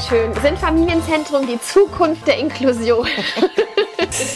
schön. 0.00 0.32
Sind 0.40 0.58
Familienzentrum 0.58 1.46
die 1.46 1.60
Zukunft 1.60 2.26
der 2.26 2.38
Inklusion? 2.38 3.06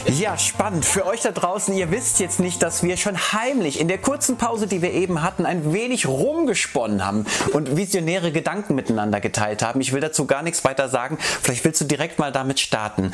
Ja, 0.07 0.39
spannend. 0.39 0.85
Für 0.85 1.05
euch 1.05 1.23
da 1.23 1.33
draußen, 1.33 1.75
ihr 1.75 1.91
wisst 1.91 2.21
jetzt 2.21 2.39
nicht, 2.39 2.63
dass 2.63 2.85
wir 2.85 2.97
schon 2.97 3.17
heimlich 3.33 3.81
in 3.81 3.89
der 3.89 3.99
kurzen 3.99 4.37
Pause, 4.37 4.69
die 4.69 4.83
wir 4.83 4.93
eben 4.93 5.23
hatten, 5.23 5.47
ein 5.47 5.73
wenig 5.73 6.07
rumgesponnen 6.07 7.05
haben 7.05 7.27
und 7.53 7.77
visionäre 7.77 8.31
Gedanken 8.31 8.77
miteinander 8.77 9.21
geteilt 9.21 9.63
haben. 9.63 9.81
Ich 9.81 9.93
will 9.93 10.01
dazu 10.01 10.27
gar 10.27 10.43
nichts 10.43 10.65
weiter 10.65 10.89
sagen. 10.89 11.19
Vielleicht 11.19 11.65
willst 11.65 11.81
du 11.81 11.87
direkt 11.87 12.21
mal 12.21 12.31
damit 12.31 12.61
starten. 12.61 13.13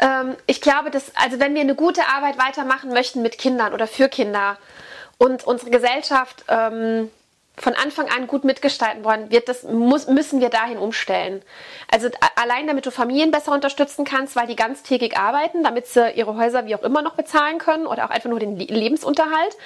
Ähm, 0.00 0.34
ich 0.46 0.60
glaube, 0.60 0.90
dass, 0.90 1.04
also 1.14 1.38
wenn 1.38 1.54
wir 1.54 1.60
eine 1.60 1.76
gute 1.76 2.02
Arbeit 2.08 2.38
weitermachen 2.38 2.90
möchten 2.90 3.22
mit 3.22 3.38
Kindern 3.38 3.72
oder 3.72 3.86
für 3.86 4.08
Kinder 4.08 4.58
und 5.18 5.46
unsere 5.46 5.70
Gesellschaft 5.70 6.44
ähm, 6.48 7.08
von 7.56 7.74
Anfang 7.74 8.08
an 8.08 8.26
gut 8.26 8.42
mitgestalten 8.42 9.04
wollen, 9.04 9.30
wird 9.30 9.48
das, 9.48 9.62
muss, 9.62 10.08
müssen 10.08 10.40
wir 10.40 10.48
dahin 10.48 10.76
umstellen. 10.76 11.42
Also 11.90 12.08
allein 12.34 12.66
damit 12.66 12.84
du 12.84 12.90
Familien 12.90 13.30
besser 13.30 13.52
unterstützen 13.52 14.04
kannst, 14.04 14.34
weil 14.34 14.48
die 14.48 14.56
ganztägig 14.56 15.16
arbeiten, 15.16 15.62
damit 15.62 15.86
sie 15.86 16.10
ihre 16.10 16.36
Häuser 16.36 16.66
wie 16.66 16.74
auch 16.74 16.82
immer 16.82 17.00
noch 17.00 17.14
bezahlen 17.14 17.58
können 17.58 17.86
oder 17.86 18.06
auch 18.06 18.10
einfach 18.10 18.28
nur 18.28 18.40
den 18.40 18.56
Lebensunterhalt 18.56 19.56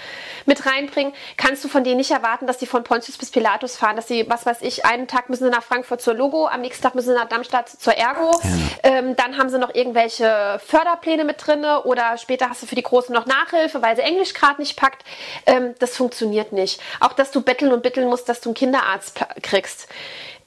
mit 0.45 0.67
reinbringen, 0.67 1.15
kannst 1.39 1.65
du 1.65 1.69
von 1.69 1.83
denen 1.83 1.97
nicht 1.97 2.11
erwarten, 2.11 2.47
dass 2.47 2.61
sie 2.61 2.67
von 2.67 2.85
Pontius 2.85 3.17
bis 3.17 3.31
Pilatus 3.31 3.77
fahren, 3.77 3.97
dass 3.97 4.07
sie, 4.07 4.29
was 4.29 4.45
weiß 4.45 4.61
ich, 4.61 4.85
einen 4.85 5.07
Tag 5.07 5.31
müssen 5.31 5.45
sie 5.45 5.51
nach 5.51 5.63
Frankfurt 5.63 6.03
zur 6.03 6.13
Logo, 6.13 6.47
am 6.47 6.61
nächsten 6.61 6.83
Tag 6.83 6.95
müssen 6.95 7.09
sie 7.09 7.15
nach 7.15 7.29
Darmstadt 7.29 7.71
zur 7.71 7.95
Ergo, 7.95 8.39
ähm, 8.83 9.17
dann 9.17 9.39
haben 9.39 9.49
sie 9.49 9.59
noch 9.59 9.75
irgendwelche 9.75 10.61
Förderpläne 10.65 11.25
mit 11.25 11.45
drinne 11.45 11.85
oder 11.85 12.19
später 12.19 12.51
hast 12.51 12.63
du 12.63 12.67
für 12.67 12.75
die 12.75 12.83
Großen 12.83 13.15
noch 13.15 13.25
Nachhilfe, 13.25 13.81
weil 13.81 13.97
sie 13.97 14.03
Englisch 14.03 14.35
gerade 14.35 14.61
nicht 14.61 14.77
packt. 14.77 15.05
Ähm, 15.47 15.75
das 15.79 15.97
funktioniert 15.97 16.53
nicht. 16.53 16.81
Auch, 17.01 17.15
dass 17.15 17.31
du 17.31 17.41
betteln 17.41 17.73
und 17.73 17.78
bitteln 17.83 18.09
musst, 18.09 18.29
dass 18.29 18.41
du 18.41 18.51
einen 18.51 18.55
Kinderarzt 18.55 19.21
kriegst 19.43 19.89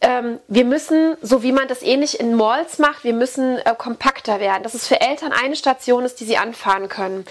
ähm, 0.03 0.39
wir 0.47 0.65
müssen, 0.65 1.15
so 1.21 1.43
wie 1.43 1.51
man 1.51 1.67
das 1.67 1.83
ähnlich 1.83 2.19
in 2.19 2.33
Malls 2.33 2.79
macht, 2.79 3.03
wir 3.03 3.13
müssen 3.13 3.59
äh, 3.59 3.75
kompakter 3.77 4.39
werden, 4.39 4.63
dass 4.63 4.73
es 4.73 4.87
für 4.87 4.99
Eltern 4.99 5.31
eine 5.31 5.55
Station 5.55 6.05
ist, 6.05 6.19
die 6.19 6.25
sie 6.25 6.37
anfahren 6.37 6.89
können. 6.89 7.23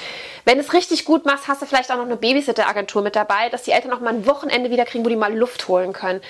Wenn 0.44 0.56
du 0.56 0.62
es 0.62 0.72
richtig 0.72 1.04
gut 1.04 1.26
machst, 1.26 1.48
hast 1.48 1.60
du 1.60 1.66
vielleicht 1.66 1.90
auch 1.90 1.96
noch 1.96 2.04
eine 2.04 2.16
Babysitter-Agentur 2.16 3.02
mit 3.02 3.16
dabei, 3.16 3.48
dass 3.48 3.64
die 3.64 3.72
Eltern 3.72 3.92
auch 3.92 4.00
mal 4.00 4.14
ein 4.14 4.24
Wochenende 4.24 4.70
wieder 4.70 4.84
kriegen, 4.84 5.04
wo 5.04 5.08
die 5.08 5.16
mal 5.16 5.36
Luft 5.36 5.66
holen 5.66 5.92
können. 5.92 6.20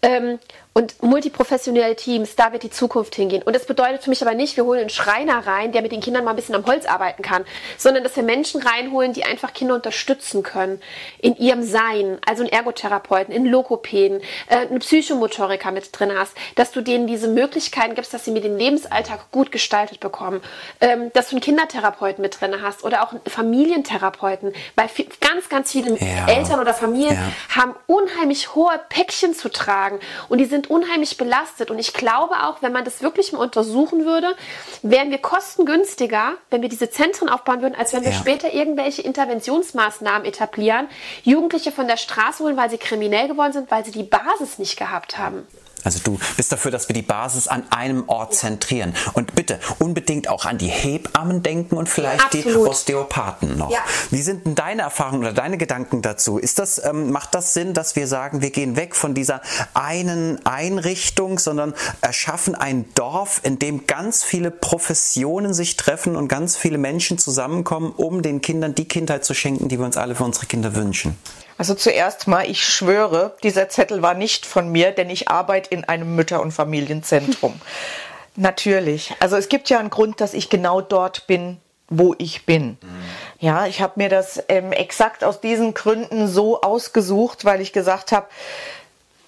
Ähm, 0.00 0.38
und 0.72 1.02
multiprofessionelle 1.02 1.96
Teams, 1.96 2.36
da 2.36 2.52
wird 2.52 2.62
die 2.62 2.70
Zukunft 2.70 3.16
hingehen. 3.16 3.42
Und 3.42 3.56
das 3.56 3.66
bedeutet 3.66 4.04
für 4.04 4.10
mich 4.10 4.22
aber 4.22 4.34
nicht, 4.34 4.56
wir 4.56 4.64
holen 4.64 4.80
einen 4.80 4.90
Schreiner 4.90 5.46
rein, 5.46 5.72
der 5.72 5.82
mit 5.82 5.90
den 5.90 6.00
Kindern 6.00 6.24
mal 6.24 6.30
ein 6.30 6.36
bisschen 6.36 6.54
am 6.54 6.64
Holz 6.64 6.86
arbeiten 6.86 7.22
kann, 7.22 7.44
sondern 7.76 8.04
dass 8.04 8.14
wir 8.14 8.22
Menschen 8.22 8.62
reinholen, 8.62 9.12
die 9.12 9.24
einfach 9.24 9.52
Kinder 9.52 9.74
unterstützen 9.74 10.42
können 10.42 10.80
in 11.20 11.36
ihrem 11.36 11.62
Sein. 11.64 12.18
Also 12.26 12.42
einen 12.42 12.52
Ergotherapeuten, 12.52 13.34
einen 13.34 13.46
Lokopäden, 13.46 14.20
äh, 14.48 14.58
einen 14.68 14.78
Psychomotoriker 14.78 15.72
mit 15.72 15.88
drin 15.98 16.12
hast, 16.16 16.34
dass 16.54 16.70
du 16.70 16.82
denen 16.82 17.08
diese 17.08 17.26
Möglichkeiten 17.28 17.96
gibst, 17.96 18.14
dass 18.14 18.24
sie 18.24 18.30
mit 18.30 18.44
dem 18.44 18.56
Lebensalltag 18.56 19.30
gut 19.32 19.50
gestaltet 19.50 19.98
bekommen, 19.98 20.40
ähm, 20.80 21.10
dass 21.14 21.28
du 21.28 21.32
einen 21.36 21.42
Kindertherapeuten 21.42 22.22
mit 22.22 22.40
drin 22.40 22.62
hast 22.62 22.84
oder 22.84 23.02
auch 23.02 23.10
einen 23.10 23.20
Familientherapeuten, 23.26 24.52
weil 24.76 24.88
ganz, 25.20 25.48
ganz 25.48 25.72
viele 25.72 25.98
ja. 25.98 26.28
Eltern 26.28 26.60
oder 26.60 26.74
Familien 26.74 27.14
ja. 27.14 27.56
haben 27.56 27.74
unheimlich 27.86 28.54
hohe 28.54 28.78
Päckchen 28.88 29.34
zu 29.34 29.48
tragen 29.48 29.98
und 30.28 30.38
die 30.38 30.44
sind 30.44 30.59
sind 30.60 30.70
unheimlich 30.70 31.16
belastet. 31.16 31.70
Und 31.70 31.78
ich 31.78 31.94
glaube 31.94 32.34
auch, 32.42 32.60
wenn 32.60 32.72
man 32.72 32.84
das 32.84 33.02
wirklich 33.02 33.32
mal 33.32 33.38
untersuchen 33.38 34.04
würde, 34.04 34.34
wären 34.82 35.10
wir 35.10 35.18
kostengünstiger, 35.18 36.34
wenn 36.50 36.60
wir 36.62 36.68
diese 36.68 36.90
Zentren 36.90 37.28
aufbauen 37.28 37.62
würden, 37.62 37.74
als 37.74 37.92
wenn 37.92 38.02
wir 38.02 38.10
ja. 38.10 38.16
später 38.16 38.52
irgendwelche 38.52 39.02
Interventionsmaßnahmen 39.02 40.26
etablieren, 40.26 40.88
Jugendliche 41.24 41.72
von 41.72 41.88
der 41.88 41.96
Straße 41.96 42.44
holen, 42.44 42.56
weil 42.56 42.68
sie 42.68 42.78
kriminell 42.78 43.28
geworden 43.28 43.52
sind, 43.52 43.70
weil 43.70 43.84
sie 43.84 43.90
die 43.90 44.02
Basis 44.02 44.58
nicht 44.58 44.78
gehabt 44.78 45.16
haben. 45.16 45.46
Also 45.84 46.00
du 46.02 46.18
bist 46.36 46.52
dafür, 46.52 46.70
dass 46.70 46.88
wir 46.88 46.94
die 46.94 47.02
Basis 47.02 47.48
an 47.48 47.64
einem 47.70 48.08
Ort 48.08 48.34
zentrieren. 48.34 48.94
Und 49.12 49.34
bitte 49.34 49.58
unbedingt 49.78 50.28
auch 50.28 50.44
an 50.44 50.58
die 50.58 50.68
Hebammen 50.68 51.42
denken 51.42 51.76
und 51.76 51.88
vielleicht 51.88 52.24
Absolut. 52.24 52.46
die 52.46 52.56
Osteopathen 52.56 53.56
noch. 53.56 53.70
Ja. 53.70 53.80
Wie 54.10 54.22
sind 54.22 54.46
denn 54.46 54.54
deine 54.54 54.82
Erfahrungen 54.82 55.22
oder 55.22 55.32
deine 55.32 55.58
Gedanken 55.58 56.02
dazu? 56.02 56.38
Ist 56.38 56.58
das, 56.58 56.82
ähm, 56.84 57.10
macht 57.10 57.34
das 57.34 57.54
Sinn, 57.54 57.74
dass 57.74 57.96
wir 57.96 58.06
sagen, 58.06 58.42
wir 58.42 58.50
gehen 58.50 58.76
weg 58.76 58.94
von 58.94 59.14
dieser 59.14 59.40
einen 59.74 60.44
Einrichtung, 60.46 61.38
sondern 61.38 61.74
erschaffen 62.00 62.54
ein 62.54 62.86
Dorf, 62.94 63.40
in 63.42 63.58
dem 63.58 63.86
ganz 63.86 64.22
viele 64.22 64.50
Professionen 64.50 65.54
sich 65.54 65.76
treffen 65.76 66.16
und 66.16 66.28
ganz 66.28 66.56
viele 66.56 66.78
Menschen 66.78 67.18
zusammenkommen, 67.18 67.92
um 67.96 68.22
den 68.22 68.40
Kindern 68.40 68.74
die 68.74 68.86
Kindheit 68.86 69.24
zu 69.24 69.34
schenken, 69.34 69.68
die 69.68 69.78
wir 69.78 69.86
uns 69.86 69.96
alle 69.96 70.14
für 70.14 70.24
unsere 70.24 70.46
Kinder 70.46 70.74
wünschen? 70.74 71.16
Also 71.60 71.74
zuerst 71.74 72.26
mal, 72.26 72.48
ich 72.48 72.64
schwöre, 72.64 73.36
dieser 73.42 73.68
Zettel 73.68 74.00
war 74.00 74.14
nicht 74.14 74.46
von 74.46 74.72
mir, 74.72 74.92
denn 74.92 75.10
ich 75.10 75.28
arbeite 75.28 75.68
in 75.68 75.84
einem 75.84 76.16
Mütter- 76.16 76.40
und 76.40 76.52
Familienzentrum. 76.52 77.60
Natürlich. 78.34 79.12
Also 79.20 79.36
es 79.36 79.50
gibt 79.50 79.68
ja 79.68 79.78
einen 79.78 79.90
Grund, 79.90 80.22
dass 80.22 80.32
ich 80.32 80.48
genau 80.48 80.80
dort 80.80 81.26
bin, 81.26 81.58
wo 81.90 82.14
ich 82.16 82.46
bin. 82.46 82.78
Mhm. 82.80 83.02
Ja, 83.40 83.66
ich 83.66 83.82
habe 83.82 83.92
mir 83.96 84.08
das 84.08 84.42
ähm, 84.48 84.72
exakt 84.72 85.22
aus 85.22 85.42
diesen 85.42 85.74
Gründen 85.74 86.28
so 86.28 86.62
ausgesucht, 86.62 87.44
weil 87.44 87.60
ich 87.60 87.74
gesagt 87.74 88.10
habe, 88.10 88.28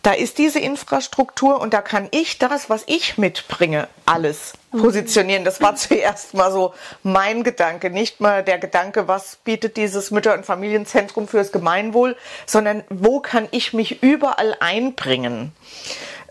da 0.03 0.13
ist 0.13 0.39
diese 0.39 0.59
Infrastruktur 0.59 1.61
und 1.61 1.73
da 1.73 1.81
kann 1.81 2.09
ich 2.11 2.39
das, 2.39 2.69
was 2.69 2.83
ich 2.87 3.19
mitbringe, 3.19 3.89
alles 4.05 4.55
positionieren. 4.73 5.45
Das 5.45 5.61
war 5.61 5.77
zuerst 5.77 6.35
mal 6.35 6.51
so 6.51 6.75
mein 7.05 7.45
Gedanke, 7.45 7.89
nicht 7.89 8.21
mal 8.21 8.43
der 8.43 8.59
Gedanke, 8.59 9.07
was 9.07 9.37
bietet 9.45 9.77
dieses 9.77 10.11
Mütter- 10.11 10.35
und 10.35 10.45
Familienzentrum 10.45 11.29
fürs 11.29 11.53
Gemeinwohl, 11.53 12.17
sondern 12.47 12.83
wo 12.89 13.21
kann 13.21 13.47
ich 13.53 13.73
mich 13.73 14.03
überall 14.03 14.57
einbringen. 14.59 15.53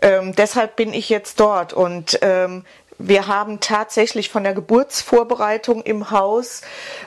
Ähm, 0.02 0.34
deshalb 0.36 0.76
bin 0.76 0.92
ich 0.92 1.08
jetzt 1.08 1.40
dort 1.40 1.72
und 1.72 2.18
ähm, 2.20 2.64
wir 2.98 3.26
haben 3.26 3.60
tatsächlich 3.60 4.28
von 4.28 4.44
der 4.44 4.52
Geburtsvorbereitung 4.52 5.82
im 5.82 6.10
Haus 6.10 6.60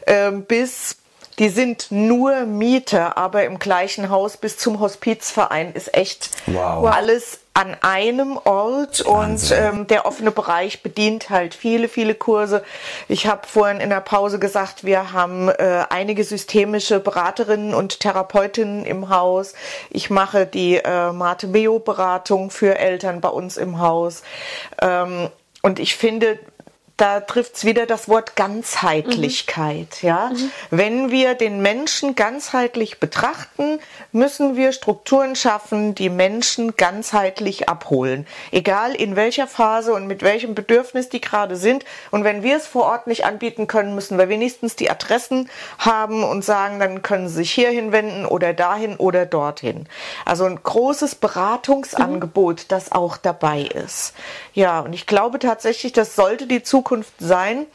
ähm, 0.08 0.44
bis 0.44 0.98
die 1.40 1.50
sind 1.50 1.88
nur 1.92 2.46
Mieter, 2.46 3.18
aber 3.18 3.44
im 3.44 3.60
gleichen 3.60 4.10
Haus 4.10 4.38
bis 4.38 4.58
zum 4.58 4.80
Hospizverein 4.80 5.74
ist 5.74 5.96
echt 5.96 6.30
wow. 6.48 6.88
alles 6.94 7.40
an 7.54 7.78
einem 7.82 8.38
Ort 8.44 9.00
und 9.00 9.52
ähm, 9.52 9.88
der 9.88 10.06
offene 10.06 10.32
Bereich 10.32 10.84
bedient 10.84 11.30
halt 11.30 11.56
viele, 11.56 11.88
viele 11.88 12.14
Kurse. 12.14 12.64
Ich 13.08 13.28
habe 13.28 13.48
vorhin 13.48 13.80
in 13.80 13.90
der 13.90 14.02
Pause 14.02 14.40
gesagt, 14.40 14.84
wir 14.84 15.14
haben 15.14 15.48
äh, 15.48 15.86
einige 15.90 16.26
systemische 16.26 17.00
Beraterinnen 17.00 17.74
und 17.74 18.02
Therapeutinnen 18.02 18.86
im 18.86 19.08
Haus. 19.08 19.54
Ich 19.90 20.10
mache 20.10 20.46
die 20.46 20.76
äh, 20.76 21.14
Mate 21.14 21.48
Meo 21.48 21.80
Beratung 21.80 22.50
für 22.52 22.78
Eltern 22.78 23.22
bei 23.22 23.30
uns 23.30 23.56
im 23.56 23.80
Haus. 23.80 24.24
Ähm, 24.82 25.30
und 25.62 25.80
ich 25.80 25.96
finde, 25.96 26.38
da 26.98 27.20
trifft's 27.20 27.66
wieder 27.66 27.86
das 27.86 28.08
Wort 28.08 28.38
Ganzheitlichkeit. 28.38 29.98
Mhm. 30.02 30.08
Ja, 30.08 30.30
mhm. 30.34 30.52
wenn 30.70 31.12
wir 31.12 31.36
den 31.36 31.62
Menschen 31.62 32.16
ganzheitlich 32.16 33.00
betrachten, 33.00 33.80
müssen 34.14 34.56
wir 34.56 34.72
Strukturen 34.72 35.36
schaffen, 35.36 35.94
die 35.94 36.10
Menschen 36.10 36.78
ganzheitlich 36.78 37.68
abholen, 37.68 38.26
egal 38.52 38.96
in 38.96 39.18
welcher 39.18 39.48
Phase 39.48 39.94
und 39.94 40.08
mit 40.08 40.22
welchem 40.22 40.56
Bedürfnis 40.56 41.10
die 41.10 41.20
gerade 41.20 41.58
sind. 41.58 41.84
Und 42.12 42.24
wenn 42.24 42.44
wir 42.44 42.56
es 42.56 42.68
vor 42.68 42.84
Ort 42.84 43.08
nicht 43.08 43.26
anbieten 43.26 43.68
können, 43.68 43.94
müssen 43.94 44.18
wir 44.18 44.30
wenigstens 44.30 44.78
die 44.78 44.90
Adressen 44.90 45.50
haben 45.78 46.24
und 46.24 46.46
sagen, 46.46 46.80
dann 46.80 47.02
können 47.02 47.28
sie 47.28 47.36
sich 47.36 47.52
hierhin 47.52 47.92
wenden 47.92 48.26
oder 48.26 48.54
dahin 48.54 48.96
oder 48.96 49.26
dorthin. 49.26 49.88
Also 50.24 50.46
ein 50.46 50.60
großes 50.64 51.16
Beratungsangebot, 51.16 52.60
mhm. 52.60 52.66
das 52.70 52.94
auch 52.94 53.18
dabei 53.18 53.62
ist. 53.64 54.14
Ja, 54.54 54.80
und 54.80 54.94
ich 54.94 55.06
glaube 55.06 55.40
tatsächlich, 55.40 55.92
das 55.92 56.16
sollte 56.16 56.48
die 56.48 56.64
Zukunft 56.64 56.85
Zukunft 56.86 57.16
sein. 57.18 57.66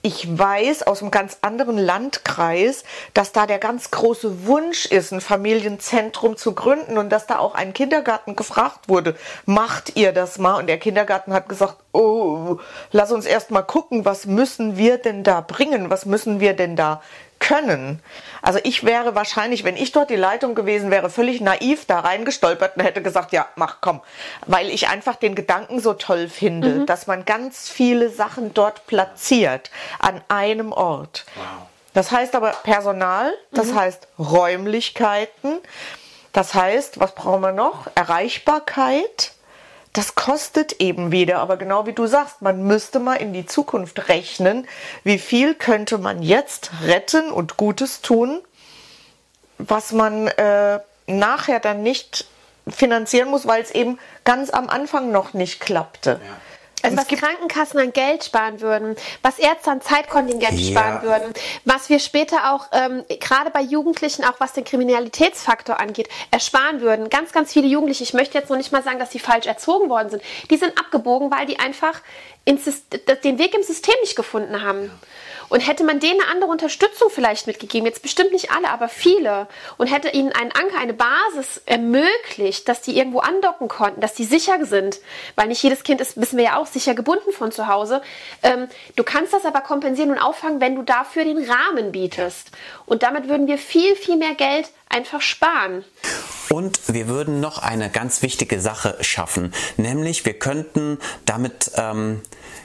Ich 0.00 0.38
weiß 0.38 0.84
aus 0.84 1.02
einem 1.02 1.10
ganz 1.10 1.36
anderen 1.42 1.76
Landkreis, 1.76 2.84
dass 3.12 3.32
da 3.32 3.46
der 3.46 3.58
ganz 3.58 3.90
große 3.90 4.46
Wunsch 4.46 4.86
ist, 4.86 5.12
ein 5.12 5.20
Familienzentrum 5.20 6.38
zu 6.38 6.54
gründen 6.54 6.96
und 6.96 7.10
dass 7.10 7.26
da 7.26 7.38
auch 7.38 7.54
ein 7.54 7.74
Kindergarten 7.74 8.36
gefragt 8.36 8.88
wurde, 8.88 9.14
macht 9.44 9.96
ihr 9.96 10.12
das 10.12 10.38
mal? 10.38 10.54
Und 10.54 10.68
der 10.68 10.78
Kindergarten 10.78 11.34
hat 11.34 11.50
gesagt, 11.50 11.76
oh, 11.92 12.56
lass 12.92 13.12
uns 13.12 13.26
erst 13.26 13.50
mal 13.50 13.60
gucken, 13.60 14.06
was 14.06 14.24
müssen 14.24 14.78
wir 14.78 14.96
denn 14.96 15.22
da 15.22 15.42
bringen? 15.42 15.90
Was 15.90 16.06
müssen 16.06 16.40
wir 16.40 16.54
denn 16.54 16.76
da 16.76 17.02
können. 17.40 18.00
Also 18.42 18.60
ich 18.62 18.84
wäre 18.84 19.16
wahrscheinlich, 19.16 19.64
wenn 19.64 19.76
ich 19.76 19.90
dort 19.90 20.10
die 20.10 20.16
Leitung 20.16 20.54
gewesen 20.54 20.90
wäre, 20.90 21.10
völlig 21.10 21.40
naiv 21.40 21.86
da 21.86 22.00
reingestolpert 22.00 22.76
und 22.76 22.84
hätte 22.84 23.02
gesagt, 23.02 23.32
ja, 23.32 23.48
mach 23.56 23.78
komm, 23.80 24.00
weil 24.46 24.70
ich 24.70 24.88
einfach 24.88 25.16
den 25.16 25.34
Gedanken 25.34 25.80
so 25.80 25.94
toll 25.94 26.28
finde, 26.28 26.68
mhm. 26.68 26.86
dass 26.86 27.08
man 27.08 27.24
ganz 27.24 27.68
viele 27.68 28.10
Sachen 28.10 28.54
dort 28.54 28.86
platziert 28.86 29.70
an 29.98 30.20
einem 30.28 30.70
Ort. 30.70 31.24
Wow. 31.34 31.44
Das 31.92 32.12
heißt 32.12 32.36
aber 32.36 32.50
Personal, 32.62 33.32
das 33.50 33.68
mhm. 33.68 33.80
heißt 33.80 34.08
Räumlichkeiten, 34.18 35.58
das 36.32 36.54
heißt, 36.54 37.00
was 37.00 37.14
brauchen 37.16 37.40
wir 37.40 37.52
noch? 37.52 37.88
Erreichbarkeit 37.96 39.32
das 39.92 40.14
kostet 40.14 40.80
eben 40.80 41.10
wieder. 41.12 41.38
Aber 41.38 41.56
genau 41.56 41.86
wie 41.86 41.92
du 41.92 42.06
sagst, 42.06 42.42
man 42.42 42.62
müsste 42.62 43.00
mal 43.00 43.16
in 43.16 43.32
die 43.32 43.46
Zukunft 43.46 44.08
rechnen, 44.08 44.66
wie 45.04 45.18
viel 45.18 45.54
könnte 45.54 45.98
man 45.98 46.22
jetzt 46.22 46.70
retten 46.84 47.30
und 47.30 47.56
Gutes 47.56 48.00
tun, 48.00 48.40
was 49.58 49.92
man 49.92 50.28
äh, 50.28 50.80
nachher 51.06 51.60
dann 51.60 51.82
nicht 51.82 52.26
finanzieren 52.68 53.30
muss, 53.30 53.46
weil 53.46 53.62
es 53.62 53.70
eben 53.70 53.98
ganz 54.24 54.50
am 54.50 54.68
Anfang 54.68 55.10
noch 55.10 55.34
nicht 55.34 55.60
klappte. 55.60 56.20
Ja. 56.24 56.36
Also 56.82 56.96
was 56.96 57.08
Krankenkassen 57.08 57.80
an 57.80 57.92
Geld 57.92 58.24
sparen 58.24 58.60
würden, 58.60 58.96
was 59.22 59.38
Ärzte 59.38 59.70
an 59.70 59.80
Zeitkontingent 59.80 60.58
ja. 60.58 60.70
sparen 60.70 61.02
würden, 61.02 61.32
was 61.64 61.88
wir 61.88 61.98
später 61.98 62.52
auch, 62.52 62.66
ähm, 62.72 63.04
gerade 63.20 63.50
bei 63.50 63.60
Jugendlichen, 63.60 64.24
auch 64.24 64.38
was 64.38 64.52
den 64.52 64.64
Kriminalitätsfaktor 64.64 65.78
angeht, 65.78 66.08
ersparen 66.30 66.80
würden. 66.80 67.10
Ganz, 67.10 67.32
ganz 67.32 67.52
viele 67.52 67.66
Jugendliche, 67.66 68.02
ich 68.02 68.14
möchte 68.14 68.38
jetzt 68.38 68.50
noch 68.50 68.56
nicht 68.56 68.72
mal 68.72 68.82
sagen, 68.82 68.98
dass 68.98 69.12
sie 69.12 69.18
falsch 69.18 69.46
erzogen 69.46 69.88
worden 69.88 70.10
sind, 70.10 70.22
die 70.50 70.56
sind 70.56 70.78
abgebogen, 70.78 71.30
weil 71.30 71.46
die 71.46 71.58
einfach 71.58 72.00
ins, 72.44 72.64
den 73.24 73.38
Weg 73.38 73.54
im 73.54 73.62
System 73.62 73.94
nicht 74.00 74.16
gefunden 74.16 74.62
haben. 74.62 74.84
Ja. 74.84 74.90
Und 75.50 75.60
hätte 75.60 75.84
man 75.84 76.00
denen 76.00 76.20
eine 76.20 76.30
andere 76.30 76.50
Unterstützung 76.50 77.10
vielleicht 77.10 77.46
mitgegeben, 77.46 77.86
jetzt 77.86 78.02
bestimmt 78.02 78.32
nicht 78.32 78.50
alle, 78.50 78.70
aber 78.70 78.88
viele, 78.88 79.46
und 79.76 79.88
hätte 79.88 80.08
ihnen 80.08 80.32
einen 80.32 80.52
Anker, 80.52 80.78
eine 80.78 80.94
Basis 80.94 81.60
ermöglicht, 81.66 82.68
dass 82.68 82.80
die 82.80 82.96
irgendwo 82.96 83.18
andocken 83.18 83.68
konnten, 83.68 84.00
dass 84.00 84.14
die 84.14 84.24
sicher 84.24 84.64
sind, 84.64 85.00
weil 85.34 85.48
nicht 85.48 85.62
jedes 85.62 85.82
Kind 85.82 86.00
ist, 86.00 86.18
wissen 86.18 86.38
wir 86.38 86.44
ja 86.44 86.56
auch, 86.56 86.66
sicher 86.66 86.94
gebunden 86.94 87.32
von 87.32 87.52
zu 87.52 87.66
Hause. 87.66 88.00
Ähm, 88.42 88.68
du 88.96 89.04
kannst 89.04 89.32
das 89.32 89.44
aber 89.44 89.60
kompensieren 89.60 90.10
und 90.10 90.18
auffangen, 90.18 90.60
wenn 90.60 90.76
du 90.76 90.82
dafür 90.82 91.24
den 91.24 91.44
Rahmen 91.50 91.92
bietest. 91.92 92.52
Und 92.86 93.02
damit 93.02 93.28
würden 93.28 93.46
wir 93.46 93.58
viel, 93.58 93.96
viel 93.96 94.16
mehr 94.16 94.34
Geld 94.34 94.70
einfach 94.88 95.20
sparen. 95.20 95.84
Und 96.48 96.78
wir 96.88 97.08
würden 97.08 97.40
noch 97.40 97.58
eine 97.58 97.90
ganz 97.90 98.22
wichtige 98.22 98.60
Sache 98.60 98.96
schaffen, 99.00 99.54
nämlich 99.76 100.24
wir 100.24 100.38
könnten 100.38 100.98
damit 101.24 101.70
ähm, 101.76 102.22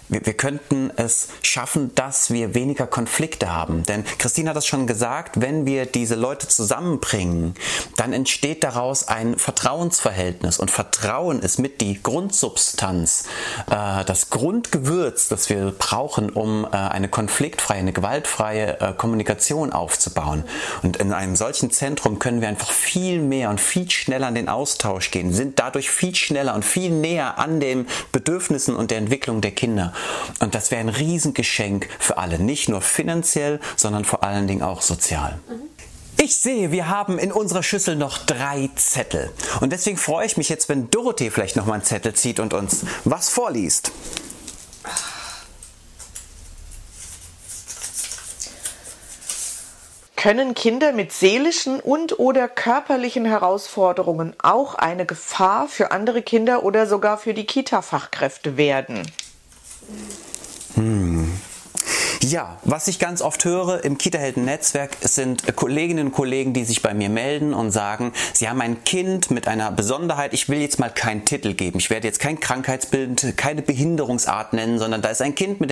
wir, 0.09 0.25
wir 0.25 0.33
könnten 0.33 0.91
es 0.95 1.29
schaffen, 1.41 1.93
dass 1.95 2.31
wir 2.31 2.53
weniger 2.53 2.87
Konflikte 2.87 3.53
haben. 3.53 3.83
Denn 3.83 4.03
Christine 4.17 4.49
hat 4.49 4.57
das 4.57 4.67
schon 4.67 4.87
gesagt, 4.87 5.41
wenn 5.41 5.65
wir 5.65 5.85
diese 5.85 6.15
Leute 6.15 6.47
zusammenbringen, 6.47 7.55
dann 7.97 8.13
entsteht 8.13 8.63
daraus 8.63 9.07
ein 9.07 9.37
Vertrauensverhältnis. 9.37 10.59
Und 10.59 10.71
Vertrauen 10.71 11.39
ist 11.39 11.59
mit 11.59 11.81
die 11.81 12.01
Grundsubstanz, 12.01 13.25
äh, 13.69 14.05
das 14.05 14.29
Grundgewürz, 14.29 15.27
das 15.27 15.49
wir 15.49 15.71
brauchen, 15.77 16.29
um 16.29 16.65
äh, 16.65 16.69
eine 16.75 17.09
konfliktfreie, 17.09 17.79
eine 17.79 17.93
gewaltfreie 17.93 18.79
äh, 18.79 18.93
Kommunikation 18.93 19.71
aufzubauen. 19.71 20.43
Und 20.83 20.97
in 20.97 21.13
einem 21.13 21.35
solchen 21.35 21.71
Zentrum 21.71 22.19
können 22.19 22.41
wir 22.41 22.47
einfach 22.47 22.71
viel 22.71 23.21
mehr 23.21 23.49
und 23.49 23.59
viel 23.59 23.89
schneller 23.89 24.27
an 24.27 24.35
den 24.35 24.49
Austausch 24.49 25.11
gehen, 25.11 25.33
sind 25.33 25.59
dadurch 25.59 25.89
viel 25.89 26.15
schneller 26.15 26.55
und 26.55 26.63
viel 26.63 26.91
näher 26.91 27.39
an 27.39 27.59
den 27.59 27.87
Bedürfnissen 28.11 28.75
und 28.75 28.91
der 28.91 28.99
Entwicklung 28.99 29.41
der 29.41 29.51
Kinder. 29.51 29.93
Und 30.39 30.55
das 30.55 30.71
wäre 30.71 30.81
ein 30.81 30.89
Riesengeschenk 30.89 31.87
für 31.99 32.17
alle, 32.17 32.39
nicht 32.39 32.69
nur 32.69 32.81
finanziell, 32.81 33.59
sondern 33.75 34.05
vor 34.05 34.23
allen 34.23 34.47
Dingen 34.47 34.61
auch 34.61 34.81
sozial. 34.81 35.39
Ich 36.21 36.37
sehe, 36.37 36.71
wir 36.71 36.87
haben 36.87 37.19
in 37.19 37.31
unserer 37.31 37.61
Schüssel 37.61 37.95
noch 37.95 38.17
drei 38.17 38.69
Zettel. 38.75 39.31
Und 39.59 39.73
deswegen 39.73 39.97
freue 39.97 40.25
ich 40.25 40.37
mich 40.37 40.49
jetzt, 40.49 40.69
wenn 40.69 40.89
Dorothee 40.89 41.29
vielleicht 41.29 41.55
noch 41.55 41.65
mal 41.65 41.73
einen 41.73 41.83
Zettel 41.83 42.13
zieht 42.13 42.39
und 42.39 42.53
uns 42.53 42.85
was 43.03 43.29
vorliest. 43.29 43.91
Können 50.15 50.55
Kinder 50.55 50.93
mit 50.93 51.11
seelischen 51.11 51.79
und 51.79 52.17
oder 52.17 52.47
körperlichen 52.47 53.25
Herausforderungen 53.25 54.33
auch 54.41 54.73
eine 54.73 55.05
Gefahr 55.05 55.67
für 55.67 55.91
andere 55.91 56.23
Kinder 56.23 56.63
oder 56.63 56.87
sogar 56.87 57.19
für 57.19 57.35
die 57.35 57.45
Kita-Fachkräfte 57.45 58.57
werden? 58.57 59.03
Hmm. 60.75 61.54
Ja, 62.27 62.57
was 62.63 62.87
ich 62.87 62.97
ganz 62.97 63.21
oft 63.21 63.45
höre 63.45 63.83
im 63.83 63.99
Kita-Helden-Netzwerk 63.99 64.97
sind 65.01 65.55
Kolleginnen 65.55 66.07
und 66.07 66.11
Kollegen, 66.11 66.53
die 66.53 66.63
sich 66.63 66.81
bei 66.81 66.95
mir 66.95 67.07
melden 67.07 67.53
und 67.53 67.69
sagen, 67.69 68.13
sie 68.33 68.49
haben 68.49 68.61
ein 68.61 68.83
Kind 68.83 69.29
mit 69.29 69.47
einer 69.47 69.71
Besonderheit. 69.71 70.33
Ich 70.33 70.49
will 70.49 70.59
jetzt 70.59 70.79
mal 70.79 70.89
keinen 70.89 71.25
Titel 71.25 71.53
geben. 71.53 71.77
Ich 71.77 71.91
werde 71.91 72.07
jetzt 72.07 72.19
kein 72.19 72.39
Krankheitsbild, 72.39 73.37
keine 73.37 73.61
Behinderungsart 73.61 74.53
nennen, 74.53 74.79
sondern 74.79 75.03
da 75.03 75.09
ist 75.09 75.21
ein 75.21 75.35
Kind 75.35 75.61
mit, 75.61 75.71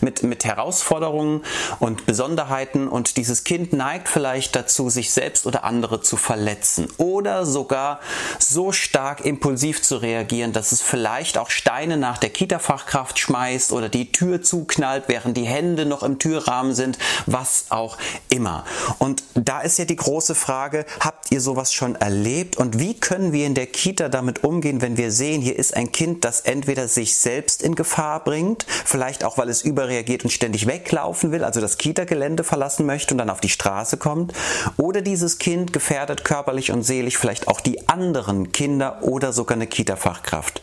mit, 0.00 0.22
mit 0.22 0.44
Herausforderungen 0.44 1.42
und 1.80 2.06
Besonderheiten 2.06 2.86
und 2.86 3.16
dieses 3.16 3.42
Kind 3.42 3.72
neigt 3.72 4.08
vielleicht 4.08 4.54
dazu, 4.54 4.90
sich 4.90 5.10
selbst 5.10 5.44
oder 5.44 5.64
andere 5.64 6.02
zu 6.02 6.16
verletzen 6.16 6.86
oder 6.98 7.44
sogar 7.44 7.98
so 8.38 8.70
stark 8.70 9.24
impulsiv 9.24 9.82
zu 9.82 9.96
reagieren, 9.96 10.52
dass 10.52 10.70
es 10.70 10.82
vielleicht 10.82 11.36
auch 11.36 11.50
Steine 11.50 11.96
nach 11.96 12.18
der 12.18 12.30
Kita-Fachkraft 12.30 13.18
schmeißt 13.18 13.72
oder 13.72 13.88
die 13.88 14.12
Tür 14.12 14.40
zuknallt, 14.40 15.04
während 15.08 15.36
die 15.36 15.46
Hände 15.46 15.79
Hunde 15.80 15.86
noch 15.88 16.02
im 16.02 16.18
Türrahmen 16.18 16.74
sind, 16.74 16.98
was 17.26 17.66
auch 17.70 17.96
immer. 18.28 18.64
Und 18.98 19.22
da 19.34 19.60
ist 19.60 19.78
ja 19.78 19.84
die 19.84 19.96
große 19.96 20.34
Frage, 20.34 20.84
habt 21.00 21.32
ihr 21.32 21.40
sowas 21.40 21.72
schon 21.72 21.94
erlebt 21.94 22.56
und 22.56 22.78
wie 22.78 22.94
können 22.94 23.32
wir 23.32 23.46
in 23.46 23.54
der 23.54 23.66
Kita 23.66 24.08
damit 24.08 24.44
umgehen, 24.44 24.82
wenn 24.82 24.96
wir 24.96 25.10
sehen, 25.10 25.40
hier 25.40 25.58
ist 25.58 25.74
ein 25.74 25.92
Kind, 25.92 26.24
das 26.24 26.40
entweder 26.40 26.88
sich 26.88 27.16
selbst 27.16 27.62
in 27.62 27.74
Gefahr 27.74 28.22
bringt, 28.22 28.66
vielleicht 28.68 29.24
auch, 29.24 29.38
weil 29.38 29.48
es 29.48 29.62
überreagiert 29.62 30.24
und 30.24 30.30
ständig 30.30 30.66
weglaufen 30.66 31.32
will, 31.32 31.44
also 31.44 31.60
das 31.60 31.78
Kita-Gelände 31.78 32.44
verlassen 32.44 32.84
möchte 32.84 33.14
und 33.14 33.18
dann 33.18 33.30
auf 33.30 33.40
die 33.40 33.48
Straße 33.48 33.96
kommt, 33.96 34.32
oder 34.76 35.00
dieses 35.00 35.38
Kind 35.38 35.72
gefährdet 35.72 36.24
körperlich 36.24 36.72
und 36.72 36.82
seelisch 36.82 37.16
vielleicht 37.16 37.48
auch 37.48 37.60
die 37.60 37.88
anderen 37.88 38.52
Kinder 38.52 39.02
oder 39.02 39.32
sogar 39.32 39.56
eine 39.56 39.66
Kita-Fachkraft. 39.66 40.62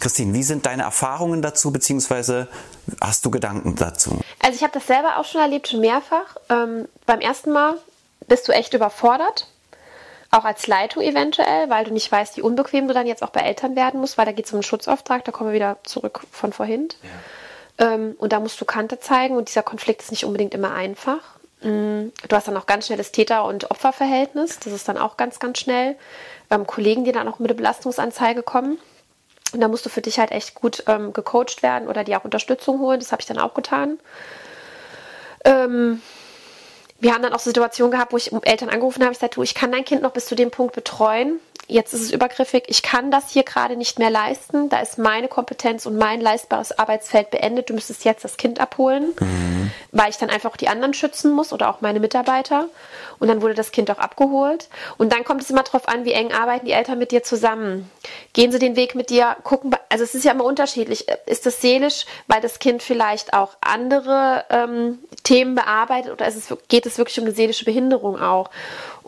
Christine, 0.00 0.32
wie 0.34 0.42
sind 0.42 0.66
deine 0.66 0.82
Erfahrungen 0.82 1.42
dazu, 1.42 1.72
beziehungsweise 1.72 2.48
hast 3.00 3.24
du 3.24 3.30
Gedanken 3.30 3.74
dazu? 3.74 4.20
Also 4.40 4.54
ich 4.54 4.62
habe 4.62 4.72
das 4.72 4.86
selber 4.86 5.18
auch 5.18 5.24
schon 5.24 5.40
erlebt, 5.40 5.68
schon 5.68 5.80
mehrfach. 5.80 6.36
Ähm, 6.48 6.86
beim 7.06 7.20
ersten 7.20 7.50
Mal 7.50 7.74
bist 8.28 8.46
du 8.46 8.52
echt 8.52 8.74
überfordert, 8.74 9.48
auch 10.30 10.44
als 10.44 10.66
Leitung 10.66 11.02
eventuell, 11.02 11.68
weil 11.70 11.84
du 11.84 11.92
nicht 11.92 12.10
weißt, 12.10 12.36
wie 12.36 12.42
unbequem 12.42 12.86
du 12.86 12.94
dann 12.94 13.06
jetzt 13.06 13.22
auch 13.22 13.30
bei 13.30 13.40
Eltern 13.40 13.74
werden 13.74 14.00
musst, 14.00 14.18
weil 14.18 14.26
da 14.26 14.32
geht 14.32 14.46
es 14.46 14.52
um 14.52 14.56
einen 14.56 14.62
Schutzauftrag, 14.62 15.24
da 15.24 15.32
kommen 15.32 15.50
wir 15.50 15.54
wieder 15.54 15.78
zurück 15.82 16.20
von 16.30 16.52
vorhin. 16.52 16.88
Ja. 17.02 17.94
Ähm, 17.94 18.14
und 18.18 18.32
da 18.32 18.40
musst 18.40 18.60
du 18.60 18.64
Kante 18.64 19.00
zeigen 19.00 19.36
und 19.36 19.48
dieser 19.48 19.62
Konflikt 19.62 20.02
ist 20.02 20.10
nicht 20.10 20.24
unbedingt 20.24 20.54
immer 20.54 20.74
einfach. 20.74 21.20
Mm, 21.62 22.12
du 22.28 22.36
hast 22.36 22.46
dann 22.46 22.56
auch 22.56 22.66
ganz 22.66 22.86
schnell 22.86 22.98
das 22.98 23.10
Täter- 23.10 23.44
und 23.44 23.70
Opferverhältnis, 23.70 24.60
das 24.60 24.72
ist 24.72 24.88
dann 24.88 24.98
auch 24.98 25.16
ganz, 25.16 25.40
ganz 25.40 25.58
schnell. 25.58 25.96
Ähm, 26.50 26.66
Kollegen, 26.66 27.04
die 27.04 27.12
dann 27.12 27.28
auch 27.28 27.38
mit 27.38 27.50
der 27.50 27.56
Belastungsanzeige 27.56 28.42
kommen. 28.42 28.78
Und 29.52 29.60
da 29.60 29.68
musst 29.68 29.86
du 29.86 29.90
für 29.90 30.02
dich 30.02 30.18
halt 30.18 30.30
echt 30.30 30.54
gut 30.54 30.84
ähm, 30.86 31.12
gecoacht 31.12 31.62
werden 31.62 31.88
oder 31.88 32.04
dir 32.04 32.18
auch 32.18 32.24
Unterstützung 32.24 32.80
holen. 32.80 33.00
Das 33.00 33.12
habe 33.12 33.22
ich 33.22 33.26
dann 33.26 33.38
auch 33.38 33.54
getan. 33.54 33.98
Ähm, 35.44 36.02
wir 37.00 37.14
haben 37.14 37.22
dann 37.22 37.32
auch 37.32 37.38
Situationen 37.38 37.92
gehabt, 37.92 38.12
wo 38.12 38.16
ich 38.16 38.32
Eltern 38.42 38.68
angerufen 38.68 39.02
habe. 39.02 39.12
Ich 39.12 39.18
sagte, 39.18 39.36
du, 39.36 39.42
ich 39.42 39.54
kann 39.54 39.72
dein 39.72 39.84
Kind 39.84 40.02
noch 40.02 40.12
bis 40.12 40.26
zu 40.26 40.34
dem 40.34 40.50
Punkt 40.50 40.74
betreuen 40.74 41.40
jetzt 41.68 41.92
ist 41.92 42.02
es 42.02 42.10
übergriffig, 42.10 42.64
ich 42.66 42.82
kann 42.82 43.10
das 43.10 43.30
hier 43.30 43.44
gerade 43.44 43.76
nicht 43.76 43.98
mehr 43.98 44.10
leisten, 44.10 44.68
da 44.68 44.80
ist 44.80 44.98
meine 44.98 45.28
Kompetenz 45.28 45.86
und 45.86 45.96
mein 45.96 46.20
leistbares 46.20 46.78
Arbeitsfeld 46.78 47.30
beendet, 47.30 47.70
du 47.70 47.74
müsstest 47.74 48.04
jetzt 48.04 48.24
das 48.24 48.38
Kind 48.38 48.58
abholen, 48.58 49.14
mhm. 49.20 49.70
weil 49.92 50.10
ich 50.10 50.16
dann 50.16 50.30
einfach 50.30 50.56
die 50.56 50.68
anderen 50.68 50.94
schützen 50.94 51.32
muss 51.32 51.52
oder 51.52 51.68
auch 51.68 51.80
meine 51.80 52.00
Mitarbeiter. 52.00 52.68
Und 53.18 53.28
dann 53.28 53.42
wurde 53.42 53.54
das 53.54 53.72
Kind 53.72 53.90
auch 53.90 53.98
abgeholt. 53.98 54.68
Und 54.96 55.12
dann 55.12 55.24
kommt 55.24 55.42
es 55.42 55.50
immer 55.50 55.64
darauf 55.64 55.88
an, 55.88 56.04
wie 56.04 56.12
eng 56.12 56.32
arbeiten 56.32 56.66
die 56.66 56.72
Eltern 56.72 56.98
mit 56.98 57.10
dir 57.10 57.22
zusammen. 57.22 57.90
Gehen 58.32 58.52
sie 58.52 58.60
den 58.60 58.76
Weg 58.76 58.94
mit 58.94 59.10
dir, 59.10 59.36
gucken, 59.42 59.74
also 59.88 60.04
es 60.04 60.14
ist 60.14 60.24
ja 60.24 60.32
immer 60.32 60.44
unterschiedlich. 60.44 61.06
Ist 61.26 61.44
das 61.44 61.60
seelisch, 61.60 62.06
weil 62.28 62.40
das 62.40 62.60
Kind 62.60 62.82
vielleicht 62.82 63.32
auch 63.32 63.56
andere 63.60 64.44
ähm, 64.50 65.00
Themen 65.24 65.54
bearbeitet 65.54 66.12
oder 66.12 66.26
es, 66.26 66.54
geht 66.68 66.86
es 66.86 66.98
wirklich 66.98 67.18
um 67.18 67.24
eine 67.24 67.34
seelische 67.34 67.64
Behinderung 67.64 68.20
auch? 68.20 68.50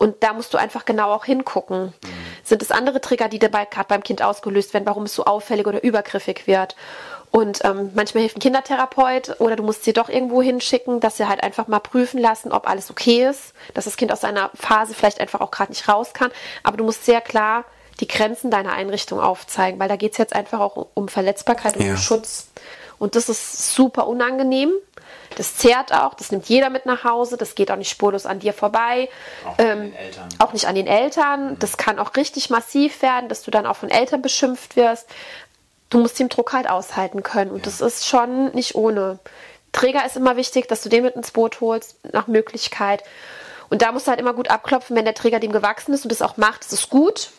Und 0.01 0.23
da 0.23 0.33
musst 0.33 0.51
du 0.51 0.57
einfach 0.57 0.85
genau 0.85 1.11
auch 1.11 1.25
hingucken. 1.25 1.93
Mhm. 2.03 2.07
Sind 2.43 2.63
es 2.63 2.71
andere 2.71 3.01
Trigger, 3.01 3.29
die 3.29 3.37
dabei 3.37 3.65
gerade 3.65 3.87
beim 3.87 4.01
Kind 4.01 4.23
ausgelöst 4.23 4.73
werden, 4.73 4.87
warum 4.87 5.03
es 5.03 5.13
so 5.13 5.25
auffällig 5.25 5.67
oder 5.67 5.83
übergriffig 5.83 6.47
wird? 6.47 6.75
Und 7.29 7.63
ähm, 7.63 7.91
manchmal 7.93 8.21
hilft 8.21 8.37
ein 8.37 8.39
Kindertherapeut 8.39 9.39
oder 9.39 9.55
du 9.55 9.61
musst 9.61 9.83
sie 9.83 9.93
doch 9.93 10.09
irgendwo 10.09 10.41
hinschicken, 10.41 11.01
dass 11.01 11.17
sie 11.17 11.27
halt 11.27 11.43
einfach 11.43 11.67
mal 11.67 11.77
prüfen 11.77 12.19
lassen, 12.19 12.51
ob 12.51 12.67
alles 12.67 12.89
okay 12.89 13.29
ist, 13.29 13.53
dass 13.75 13.85
das 13.85 13.95
Kind 13.95 14.11
aus 14.11 14.21
seiner 14.21 14.49
Phase 14.55 14.95
vielleicht 14.95 15.19
einfach 15.21 15.39
auch 15.39 15.51
gerade 15.51 15.71
nicht 15.71 15.87
raus 15.87 16.15
kann. 16.15 16.31
Aber 16.63 16.77
du 16.77 16.83
musst 16.83 17.05
sehr 17.05 17.21
klar 17.21 17.63
die 17.99 18.07
Grenzen 18.07 18.49
deiner 18.49 18.73
Einrichtung 18.73 19.19
aufzeigen, 19.19 19.79
weil 19.79 19.87
da 19.87 19.97
geht 19.97 20.13
es 20.13 20.17
jetzt 20.17 20.35
einfach 20.35 20.61
auch 20.61 20.87
um 20.95 21.09
Verletzbarkeit 21.09 21.77
und 21.77 21.85
ja. 21.85 21.91
um 21.91 21.97
Schutz. 21.97 22.47
Und 23.01 23.15
das 23.15 23.29
ist 23.29 23.73
super 23.73 24.05
unangenehm. 24.05 24.71
Das 25.35 25.57
zehrt 25.57 25.91
auch, 25.91 26.13
das 26.13 26.31
nimmt 26.31 26.47
jeder 26.49 26.69
mit 26.69 26.85
nach 26.85 27.03
Hause, 27.03 27.35
das 27.35 27.55
geht 27.55 27.71
auch 27.71 27.75
nicht 27.75 27.89
spurlos 27.89 28.27
an 28.27 28.37
dir 28.37 28.53
vorbei. 28.53 29.09
Auch, 29.43 29.55
ähm, 29.57 29.91
auch 30.37 30.53
nicht 30.53 30.67
an 30.67 30.75
den 30.75 30.85
Eltern. 30.85 31.53
Mhm. 31.53 31.59
Das 31.59 31.77
kann 31.77 31.97
auch 31.97 32.15
richtig 32.15 32.51
massiv 32.51 33.01
werden, 33.01 33.27
dass 33.27 33.41
du 33.41 33.49
dann 33.49 33.65
auch 33.65 33.77
von 33.77 33.89
Eltern 33.89 34.21
beschimpft 34.21 34.75
wirst. 34.75 35.09
Du 35.89 35.97
musst 35.97 36.19
den 36.19 36.29
Druck 36.29 36.53
halt 36.53 36.69
aushalten 36.69 37.23
können 37.23 37.49
und 37.49 37.57
ja. 37.57 37.63
das 37.63 37.81
ist 37.81 38.05
schon 38.05 38.51
nicht 38.53 38.75
ohne. 38.75 39.17
Träger 39.71 40.05
ist 40.05 40.15
immer 40.15 40.35
wichtig, 40.35 40.67
dass 40.67 40.83
du 40.83 40.89
den 40.89 41.01
mit 41.01 41.15
ins 41.15 41.31
Boot 41.31 41.59
holst, 41.59 41.95
nach 42.13 42.27
Möglichkeit. 42.27 43.03
Und 43.69 43.81
da 43.81 43.91
musst 43.91 44.05
du 44.05 44.11
halt 44.11 44.19
immer 44.19 44.33
gut 44.33 44.51
abklopfen, 44.51 44.95
wenn 44.95 45.05
der 45.05 45.15
Träger 45.15 45.39
dem 45.39 45.51
gewachsen 45.51 45.91
ist 45.95 46.05
und 46.05 46.11
das 46.11 46.21
auch 46.21 46.37
macht, 46.37 46.65
das 46.65 46.73
ist 46.73 46.91
gut. 46.91 47.31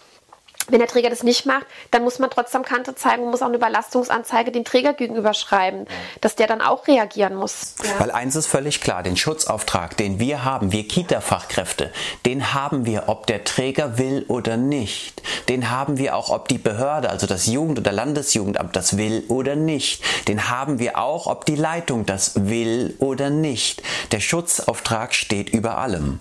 Wenn 0.68 0.78
der 0.78 0.88
Träger 0.88 1.10
das 1.10 1.22
nicht 1.22 1.46
macht, 1.46 1.66
dann 1.90 2.04
muss 2.04 2.18
man 2.18 2.30
trotzdem 2.30 2.62
Kante 2.62 2.94
zeigen 2.94 3.24
und 3.24 3.30
muss 3.30 3.42
auch 3.42 3.46
eine 3.46 3.56
Überlastungsanzeige 3.56 4.52
dem 4.52 4.64
Träger 4.64 4.92
gegenüber 4.94 5.34
schreiben, 5.34 5.86
dass 6.20 6.36
der 6.36 6.46
dann 6.46 6.60
auch 6.60 6.86
reagieren 6.86 7.34
muss. 7.34 7.74
Ja. 7.82 8.00
Weil 8.00 8.10
eins 8.10 8.36
ist 8.36 8.46
völlig 8.46 8.80
klar, 8.80 9.02
den 9.02 9.16
Schutzauftrag, 9.16 9.96
den 9.96 10.18
wir 10.18 10.44
haben, 10.44 10.72
wir 10.72 10.86
Kita-Fachkräfte, 10.86 11.92
den 12.26 12.54
haben 12.54 12.86
wir, 12.86 13.04
ob 13.08 13.26
der 13.26 13.44
Träger 13.44 13.98
will 13.98 14.24
oder 14.28 14.56
nicht. 14.56 15.22
den 15.48 15.70
haben 15.70 15.98
wir 15.98 16.16
auch, 16.16 16.30
ob 16.30 16.48
die 16.48 16.58
Behörde, 16.58 17.10
also 17.10 17.26
das 17.26 17.46
Jugend- 17.46 17.78
oder 17.78 17.92
Landesjugendamt 17.92 18.74
das 18.76 18.96
will 18.96 19.24
oder 19.28 19.56
nicht. 19.56 20.02
Den 20.28 20.48
haben 20.48 20.78
wir 20.78 20.98
auch, 20.98 21.26
ob 21.26 21.44
die 21.44 21.56
Leitung 21.56 22.06
das 22.06 22.32
will 22.46 22.94
oder 22.98 23.30
nicht. 23.30 23.82
Der 24.12 24.20
Schutzauftrag 24.20 25.14
steht 25.14 25.50
über 25.50 25.78
allem. 25.78 26.20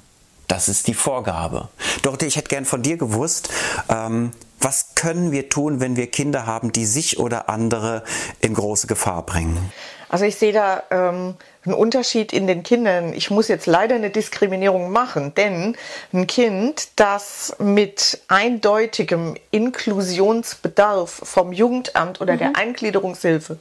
Das 0.52 0.68
ist 0.68 0.88
die 0.88 0.94
Vorgabe. 0.94 1.70
Dorothee, 2.02 2.26
ich 2.26 2.36
hätte 2.36 2.50
gern 2.50 2.66
von 2.66 2.82
dir 2.82 2.98
gewusst, 2.98 3.48
ähm, 3.88 4.32
was 4.60 4.96
können 4.96 5.32
wir 5.32 5.48
tun, 5.48 5.80
wenn 5.80 5.96
wir 5.96 6.08
Kinder 6.08 6.46
haben, 6.46 6.74
die 6.74 6.86
sich 6.86 7.20
oder 7.20 7.48
andere 7.48 8.04
in 8.42 8.54
große 8.54 8.86
Gefahr 8.86 9.26
bringen? 9.26 9.72
Also 10.10 10.26
ich 10.26 10.36
sehe 10.36 10.52
da 10.52 10.84
ähm, 10.92 11.36
einen 11.64 11.74
Unterschied 11.74 12.34
in 12.34 12.48
den 12.48 12.64
Kindern. 12.64 13.14
Ich 13.14 13.32
muss 13.32 13.48
jetzt 13.48 13.66
leider 13.66 13.96
eine 13.96 14.10
Diskriminierung 14.10 14.92
machen, 14.92 15.34
denn 15.36 15.78
ein 16.12 16.28
Kind, 16.28 17.00
das 17.00 17.56
mit 17.60 18.20
eindeutigem 18.28 19.38
Inklusionsbedarf 19.52 21.22
vom 21.24 21.54
Jugendamt 21.54 22.20
oder 22.20 22.34
mhm. 22.34 22.40
der 22.40 22.56
Eingliederungshilfe 22.58 23.58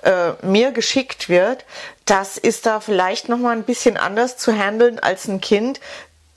äh, 0.00 0.32
mir 0.40 0.72
geschickt 0.72 1.28
wird, 1.28 1.66
das 2.06 2.38
ist 2.38 2.64
da 2.64 2.80
vielleicht 2.80 3.28
noch 3.28 3.38
mal 3.38 3.54
ein 3.54 3.64
bisschen 3.64 3.98
anders 3.98 4.38
zu 4.38 4.56
handeln 4.56 4.98
als 5.00 5.28
ein 5.28 5.42
Kind, 5.42 5.80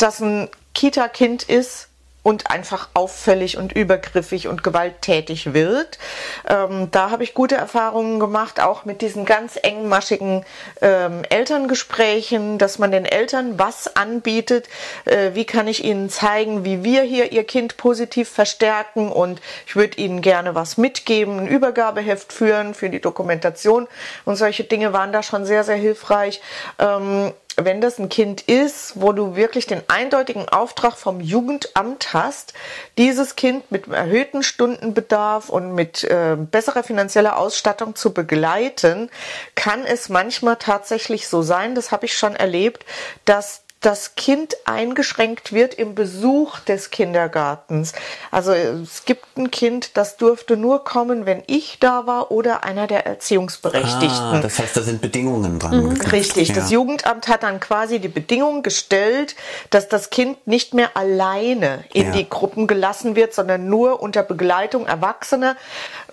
das 0.03 0.19
ein 0.19 0.49
Kita-Kind 0.73 1.43
ist, 1.43 1.89
und 2.23 2.49
einfach 2.49 2.87
auffällig 2.93 3.57
und 3.57 3.73
übergriffig 3.73 4.47
und 4.47 4.63
gewalttätig 4.63 5.53
wird. 5.53 5.99
Ähm, 6.47 6.89
da 6.89 7.11
habe 7.11 7.23
ich 7.23 7.33
gute 7.33 7.55
Erfahrungen 7.55 8.19
gemacht, 8.19 8.61
auch 8.61 8.85
mit 8.85 9.01
diesen 9.01 9.25
ganz 9.25 9.59
engmaschigen 9.61 10.45
ähm, 10.81 11.23
Elterngesprächen, 11.29 12.57
dass 12.57 12.79
man 12.79 12.91
den 12.91 13.05
Eltern 13.05 13.59
was 13.59 13.97
anbietet, 13.97 14.69
äh, 15.03 15.31
wie 15.33 15.45
kann 15.45 15.67
ich 15.67 15.83
ihnen 15.83 16.09
zeigen, 16.09 16.63
wie 16.63 16.83
wir 16.83 17.01
hier 17.01 17.33
ihr 17.33 17.43
Kind 17.43 17.75
positiv 17.75 18.29
verstärken 18.29 19.11
und 19.11 19.41
ich 19.67 19.75
würde 19.75 19.97
ihnen 19.97 20.21
gerne 20.21 20.55
was 20.55 20.77
mitgeben, 20.77 21.39
ein 21.39 21.47
Übergabeheft 21.47 22.31
führen 22.31 22.73
für 22.73 22.89
die 22.89 23.01
Dokumentation 23.01 23.87
und 24.23 24.37
solche 24.37 24.63
Dinge 24.63 24.93
waren 24.93 25.11
da 25.11 25.23
schon 25.23 25.45
sehr, 25.45 25.65
sehr 25.65 25.75
hilfreich. 25.75 26.41
Ähm, 26.79 27.33
wenn 27.57 27.81
das 27.81 27.99
ein 27.99 28.09
Kind 28.09 28.41
ist, 28.41 28.93
wo 28.95 29.11
du 29.11 29.35
wirklich 29.35 29.67
den 29.67 29.81
eindeutigen 29.87 30.49
Auftrag 30.49 30.95
vom 30.95 31.21
Jugendamt 31.21 32.13
hast, 32.13 32.53
dieses 32.97 33.35
Kind 33.35 33.71
mit 33.71 33.87
erhöhten 33.87 34.43
Stundenbedarf 34.43 35.49
und 35.49 35.73
mit 35.73 36.03
äh, 36.03 36.35
besserer 36.37 36.83
finanzieller 36.83 37.37
Ausstattung 37.37 37.95
zu 37.95 38.13
begleiten, 38.13 39.09
kann 39.55 39.85
es 39.85 40.09
manchmal 40.09 40.57
tatsächlich 40.57 41.27
so 41.27 41.41
sein, 41.41 41.75
das 41.75 41.91
habe 41.91 42.05
ich 42.05 42.17
schon 42.17 42.35
erlebt, 42.35 42.85
dass 43.25 43.62
das 43.83 44.15
Kind 44.15 44.55
eingeschränkt 44.63 45.51
wird 45.51 45.73
im 45.73 45.93
Besuch 45.93 46.59
des 46.59 46.89
Kindergartens. 46.89 47.91
Also 48.31 48.53
es 48.53 49.03
gibt 49.03 49.37
ein 49.37 49.51
Kind, 49.51 49.97
das 49.97 50.15
durfte 50.15 50.55
nur 50.55 50.85
kommen, 50.85 51.25
wenn 51.25 51.43
ich 51.47 51.79
da 51.79 52.07
war 52.07 52.31
oder 52.31 52.63
einer 52.63 52.87
der 52.87 53.05
Erziehungsberechtigten. 53.05 54.09
Ah, 54.09 54.39
das 54.41 54.57
heißt, 54.57 54.77
da 54.77 54.81
sind 54.81 55.01
Bedingungen 55.01 55.59
dran. 55.59 55.83
Mhm, 55.83 56.01
richtig. 56.11 56.47
Ja. 56.49 56.55
Das 56.55 56.71
Jugendamt 56.71 57.27
hat 57.27 57.43
dann 57.43 57.59
quasi 57.59 57.99
die 57.99 58.07
Bedingung 58.07 58.63
gestellt, 58.63 59.35
dass 59.69 59.89
das 59.89 60.09
Kind 60.09 60.47
nicht 60.47 60.73
mehr 60.73 60.95
alleine 60.95 61.83
in 61.91 62.07
ja. 62.07 62.11
die 62.13 62.29
Gruppen 62.29 62.67
gelassen 62.67 63.17
wird, 63.17 63.33
sondern 63.33 63.67
nur 63.67 64.01
unter 64.01 64.23
Begleitung 64.23 64.87
Erwachsener. 64.87 65.57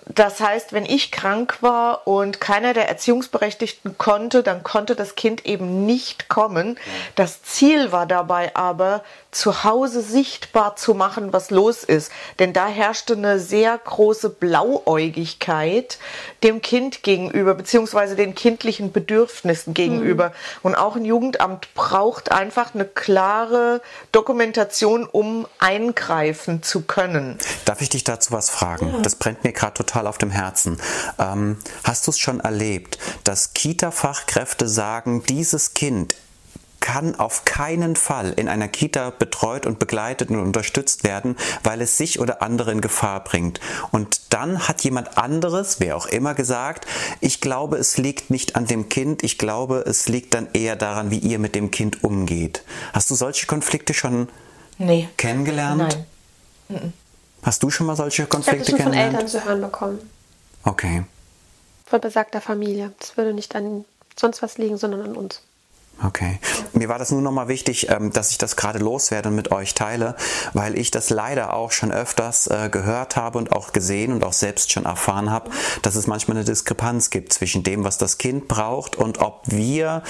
Das 0.07 0.39
heißt, 0.39 0.73
wenn 0.73 0.85
ich 0.85 1.11
krank 1.11 1.57
war 1.61 2.07
und 2.07 2.41
keiner 2.41 2.73
der 2.73 2.89
Erziehungsberechtigten 2.89 3.97
konnte, 3.97 4.43
dann 4.43 4.63
konnte 4.63 4.95
das 4.95 5.15
Kind 5.15 5.45
eben 5.45 5.85
nicht 5.85 6.27
kommen. 6.27 6.77
Das 7.15 7.43
Ziel 7.43 7.91
war 7.91 8.07
dabei 8.07 8.55
aber, 8.55 9.03
zu 9.31 9.63
Hause 9.63 10.01
sichtbar 10.01 10.75
zu 10.75 10.93
machen, 10.93 11.31
was 11.31 11.51
los 11.51 11.83
ist. 11.83 12.11
Denn 12.39 12.51
da 12.53 12.67
herrschte 12.67 13.13
eine 13.13 13.39
sehr 13.39 13.77
große 13.77 14.29
Blauäugigkeit 14.29 15.97
dem 16.43 16.61
Kind 16.61 17.01
gegenüber, 17.03 17.53
beziehungsweise 17.55 18.15
den 18.15 18.35
kindlichen 18.35 18.91
Bedürfnissen 18.91 19.73
gegenüber. 19.73 20.29
Mhm. 20.29 20.33
Und 20.63 20.75
auch 20.75 20.95
ein 20.95 21.05
Jugendamt 21.05 21.73
braucht 21.75 22.31
einfach 22.31 22.75
eine 22.75 22.85
klare 22.85 23.81
Dokumentation, 24.11 25.07
um 25.09 25.47
eingreifen 25.59 26.61
zu 26.61 26.81
können. 26.81 27.37
Darf 27.65 27.81
ich 27.81 27.89
dich 27.89 28.03
dazu 28.03 28.33
was 28.33 28.49
fragen? 28.49 28.93
Ja. 28.93 28.99
Das 29.01 29.15
brennt 29.15 29.43
mir 29.43 29.53
gerade 29.53 29.75
total 29.75 30.07
auf 30.07 30.17
dem 30.17 30.31
Herzen. 30.31 30.79
Ähm, 31.17 31.57
hast 31.83 32.05
du 32.07 32.11
es 32.11 32.19
schon 32.19 32.41
erlebt, 32.41 32.97
dass 33.23 33.53
Kita-Fachkräfte 33.53 34.67
sagen, 34.67 35.23
dieses 35.23 35.73
Kind 35.73 36.15
kann 36.81 37.15
auf 37.15 37.45
keinen 37.45 37.95
Fall 37.95 38.33
in 38.33 38.49
einer 38.49 38.67
Kita 38.67 39.11
betreut 39.11 39.65
und 39.65 39.79
begleitet 39.79 40.29
und 40.29 40.39
unterstützt 40.39 41.05
werden, 41.05 41.37
weil 41.63 41.79
es 41.81 41.95
sich 41.95 42.19
oder 42.19 42.41
andere 42.41 42.71
in 42.73 42.81
Gefahr 42.81 43.23
bringt. 43.23 43.61
Und 43.91 44.33
dann 44.33 44.67
hat 44.67 44.83
jemand 44.83 45.17
anderes, 45.17 45.79
wer 45.79 45.95
auch 45.95 46.07
immer, 46.07 46.33
gesagt, 46.33 46.85
ich 47.21 47.39
glaube, 47.39 47.77
es 47.77 47.97
liegt 47.97 48.29
nicht 48.29 48.57
an 48.57 48.65
dem 48.65 48.89
Kind, 48.89 49.23
ich 49.23 49.37
glaube, 49.37 49.85
es 49.87 50.09
liegt 50.09 50.33
dann 50.33 50.49
eher 50.51 50.75
daran, 50.75 51.11
wie 51.11 51.19
ihr 51.19 51.39
mit 51.39 51.55
dem 51.55 51.71
Kind 51.71 52.03
umgeht. 52.03 52.63
Hast 52.91 53.09
du 53.09 53.15
solche 53.15 53.45
Konflikte 53.47 53.93
schon 53.93 54.27
nee. 54.77 55.07
kennengelernt? 55.15 56.05
Nein. 56.67 56.93
Hast 57.43 57.63
du 57.63 57.69
schon 57.69 57.87
mal 57.87 57.95
solche 57.95 58.25
Konflikte 58.25 58.63
ich 58.63 58.73
habe 58.73 58.91
kennengelernt? 58.91 59.11
von 59.11 59.19
Eltern 59.21 59.27
zu 59.29 59.45
hören 59.45 59.61
bekommen. 59.61 59.99
Okay. 60.63 61.03
Von 61.85 62.01
besagter 62.01 62.41
Familie. 62.41 62.91
Das 62.99 63.17
würde 63.17 63.33
nicht 63.33 63.55
an 63.55 63.85
sonst 64.15 64.41
was 64.41 64.57
liegen, 64.57 64.77
sondern 64.77 65.01
an 65.01 65.15
uns. 65.15 65.41
Okay. 66.03 66.39
Mir 66.73 66.89
war 66.89 66.97
das 66.97 67.11
nur 67.11 67.21
nochmal 67.21 67.47
wichtig, 67.47 67.89
ähm, 67.89 68.11
dass 68.11 68.31
ich 68.31 68.37
das 68.37 68.55
gerade 68.55 68.79
loswerde 68.79 69.29
und 69.29 69.35
mit 69.35 69.51
euch 69.51 69.75
teile, 69.75 70.15
weil 70.53 70.77
ich 70.77 70.89
das 70.89 71.09
leider 71.09 71.53
auch 71.53 71.71
schon 71.71 71.91
öfters 71.91 72.47
äh, 72.47 72.69
gehört 72.71 73.15
habe 73.15 73.37
und 73.37 73.51
auch 73.51 73.71
gesehen 73.71 74.11
und 74.11 74.23
auch 74.23 74.33
selbst 74.33 74.71
schon 74.71 74.85
erfahren 74.85 75.29
habe, 75.29 75.51
dass 75.83 75.95
es 75.95 76.07
manchmal 76.07 76.37
eine 76.37 76.45
Diskrepanz 76.45 77.11
gibt 77.11 77.33
zwischen 77.33 77.61
dem, 77.63 77.83
was 77.83 77.97
das 77.97 78.17
Kind 78.17 78.47
braucht 78.47 78.95
und 78.95 79.19
ob 79.19 79.41
wir, 79.45 80.01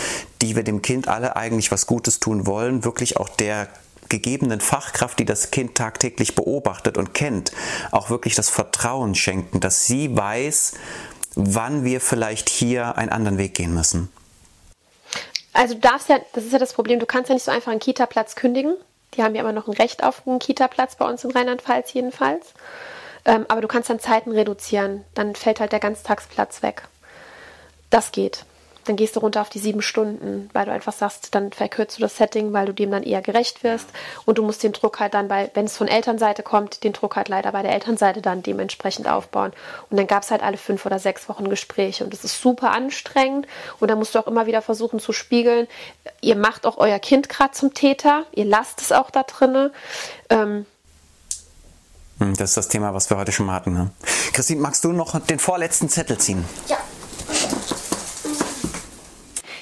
die 0.41 0.55
wir 0.55 0.63
dem 0.63 0.81
Kind 0.81 1.07
alle 1.09 1.35
eigentlich 1.35 1.71
was 1.71 1.87
Gutes 1.87 2.19
tun 2.19 2.45
wollen, 2.45 2.85
wirklich 2.85 3.17
auch 3.17 3.27
der 3.27 3.67
gegebenen 4.07 4.61
Fachkraft, 4.61 5.19
die 5.19 5.25
das 5.25 5.51
Kind 5.51 5.75
tagtäglich 5.75 6.35
beobachtet 6.35 6.97
und 6.97 7.13
kennt, 7.13 7.51
auch 7.91 8.09
wirklich 8.09 8.35
das 8.35 8.49
Vertrauen 8.49 9.15
schenken, 9.15 9.59
dass 9.59 9.85
sie 9.87 10.15
weiß, 10.15 10.73
wann 11.35 11.83
wir 11.83 12.01
vielleicht 12.01 12.49
hier 12.49 12.97
einen 12.97 13.09
anderen 13.09 13.37
Weg 13.37 13.53
gehen 13.53 13.73
müssen. 13.73 14.09
Also 15.53 15.73
du 15.75 15.81
darfst 15.81 16.09
ja, 16.09 16.19
das 16.33 16.45
ist 16.45 16.53
ja 16.53 16.59
das 16.59 16.73
Problem, 16.73 16.99
du 16.99 17.05
kannst 17.05 17.29
ja 17.29 17.35
nicht 17.35 17.43
so 17.43 17.51
einfach 17.51 17.71
einen 17.71 17.79
Kita-Platz 17.79 18.35
kündigen. 18.35 18.75
Die 19.13 19.23
haben 19.23 19.35
ja 19.35 19.41
immer 19.41 19.51
noch 19.51 19.67
ein 19.67 19.73
Recht 19.73 20.03
auf 20.03 20.25
einen 20.25 20.39
Kita-Platz 20.39 20.95
bei 20.95 21.05
uns 21.05 21.23
in 21.23 21.31
Rheinland-Pfalz 21.31 21.93
jedenfalls. 21.93 22.53
Ähm, 23.25 23.45
aber 23.49 23.61
du 23.61 23.67
kannst 23.67 23.89
dann 23.89 23.99
Zeiten 23.99 24.31
reduzieren. 24.31 25.03
Dann 25.13 25.35
fällt 25.35 25.59
halt 25.59 25.73
der 25.73 25.79
Ganztagsplatz 25.79 26.63
weg. 26.63 26.83
Das 27.89 28.11
geht 28.11 28.45
dann 28.85 28.95
gehst 28.95 29.15
du 29.15 29.19
runter 29.19 29.41
auf 29.41 29.49
die 29.49 29.59
sieben 29.59 29.81
Stunden, 29.81 30.49
weil 30.53 30.65
du 30.65 30.71
einfach 30.71 30.93
sagst, 30.93 31.33
dann 31.35 31.51
verkürzt 31.51 31.97
du 31.97 32.01
das 32.01 32.17
Setting, 32.17 32.53
weil 32.53 32.65
du 32.65 32.73
dem 32.73 32.91
dann 32.91 33.03
eher 33.03 33.21
gerecht 33.21 33.63
wirst. 33.63 33.87
Und 34.25 34.37
du 34.37 34.43
musst 34.43 34.63
den 34.63 34.73
Druck 34.73 34.99
halt 34.99 35.13
dann 35.13 35.27
bei, 35.27 35.51
wenn 35.53 35.65
es 35.65 35.77
von 35.77 35.87
Elternseite 35.87 36.43
kommt, 36.43 36.83
den 36.83 36.93
Druck 36.93 37.15
halt 37.15 37.29
leider 37.29 37.51
bei 37.51 37.61
der 37.61 37.73
Elternseite 37.73 38.21
dann 38.21 38.43
dementsprechend 38.43 39.07
aufbauen. 39.07 39.53
Und 39.89 39.97
dann 39.97 40.07
gab 40.07 40.23
es 40.23 40.31
halt 40.31 40.43
alle 40.43 40.57
fünf 40.57 40.85
oder 40.85 40.99
sechs 40.99 41.29
Wochen 41.29 41.49
Gespräche. 41.49 42.03
Und 42.03 42.13
das 42.13 42.23
ist 42.23 42.41
super 42.41 42.71
anstrengend. 42.71 43.47
Und 43.79 43.89
da 43.89 43.95
musst 43.95 44.15
du 44.15 44.19
auch 44.19 44.27
immer 44.27 44.45
wieder 44.45 44.61
versuchen 44.61 44.99
zu 44.99 45.13
spiegeln, 45.13 45.67
ihr 46.21 46.35
macht 46.35 46.65
auch 46.65 46.77
euer 46.77 46.99
Kind 46.99 47.29
gerade 47.29 47.51
zum 47.51 47.73
Täter, 47.73 48.25
ihr 48.33 48.45
lasst 48.45 48.81
es 48.81 48.91
auch 48.91 49.11
da 49.11 49.23
drinne. 49.23 49.71
Ähm, 50.29 50.65
hm, 52.19 52.35
das 52.35 52.51
ist 52.51 52.57
das 52.57 52.67
Thema, 52.67 52.93
was 52.93 53.09
wir 53.09 53.17
heute 53.17 53.31
schon 53.31 53.47
mal 53.47 53.53
hatten. 53.53 53.73
Ne? 53.73 53.91
Christine, 54.33 54.61
magst 54.61 54.83
du 54.83 54.91
noch 54.91 55.19
den 55.19 55.39
vorletzten 55.39 55.89
Zettel 55.89 56.17
ziehen? 56.19 56.45
Ja. 56.67 56.77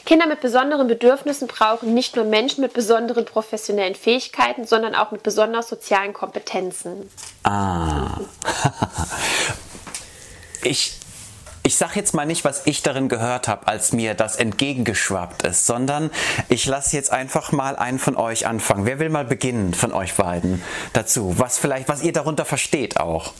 Kinder 0.09 0.25
mit 0.25 0.41
besonderen 0.41 0.87
Bedürfnissen 0.87 1.47
brauchen 1.47 1.93
nicht 1.93 2.15
nur 2.15 2.25
Menschen 2.25 2.61
mit 2.61 2.73
besonderen 2.73 3.25
professionellen 3.25 3.93
Fähigkeiten, 3.93 4.65
sondern 4.65 4.95
auch 4.95 5.11
mit 5.11 5.21
besonders 5.21 5.69
sozialen 5.69 6.13
Kompetenzen. 6.13 7.07
Ah. 7.43 8.17
ich 10.63 10.93
ich 11.61 11.75
sage 11.75 11.91
jetzt 11.97 12.15
mal 12.15 12.25
nicht, 12.25 12.43
was 12.43 12.65
ich 12.65 12.81
darin 12.81 13.07
gehört 13.07 13.47
habe, 13.47 13.67
als 13.67 13.93
mir 13.93 14.15
das 14.15 14.37
entgegengeschwappt 14.37 15.43
ist, 15.43 15.67
sondern 15.67 16.09
ich 16.47 16.65
lasse 16.65 16.95
jetzt 16.95 17.11
einfach 17.11 17.51
mal 17.51 17.75
einen 17.75 17.99
von 17.99 18.17
euch 18.17 18.47
anfangen. 18.47 18.87
Wer 18.87 18.97
will 18.97 19.09
mal 19.09 19.25
beginnen 19.25 19.75
von 19.75 19.93
euch 19.93 20.15
beiden 20.15 20.63
dazu? 20.93 21.35
Was 21.37 21.59
vielleicht, 21.59 21.87
was 21.87 22.01
ihr 22.01 22.13
darunter 22.13 22.45
versteht 22.45 22.99
auch? 22.99 23.33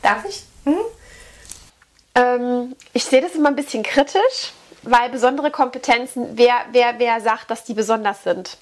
Darf 0.00 0.24
ich? 0.26 0.42
Hm? 0.64 0.74
Ähm, 2.14 2.76
ich 2.94 3.04
sehe 3.04 3.20
das 3.20 3.34
immer 3.34 3.50
ein 3.50 3.56
bisschen 3.56 3.82
kritisch 3.82 4.52
weil 4.82 5.10
besondere 5.10 5.50
Kompetenzen, 5.50 6.36
wer, 6.36 6.54
wer, 6.72 6.98
wer 6.98 7.20
sagt, 7.20 7.50
dass 7.50 7.64
die 7.64 7.74
besonders 7.74 8.22
sind? 8.22 8.56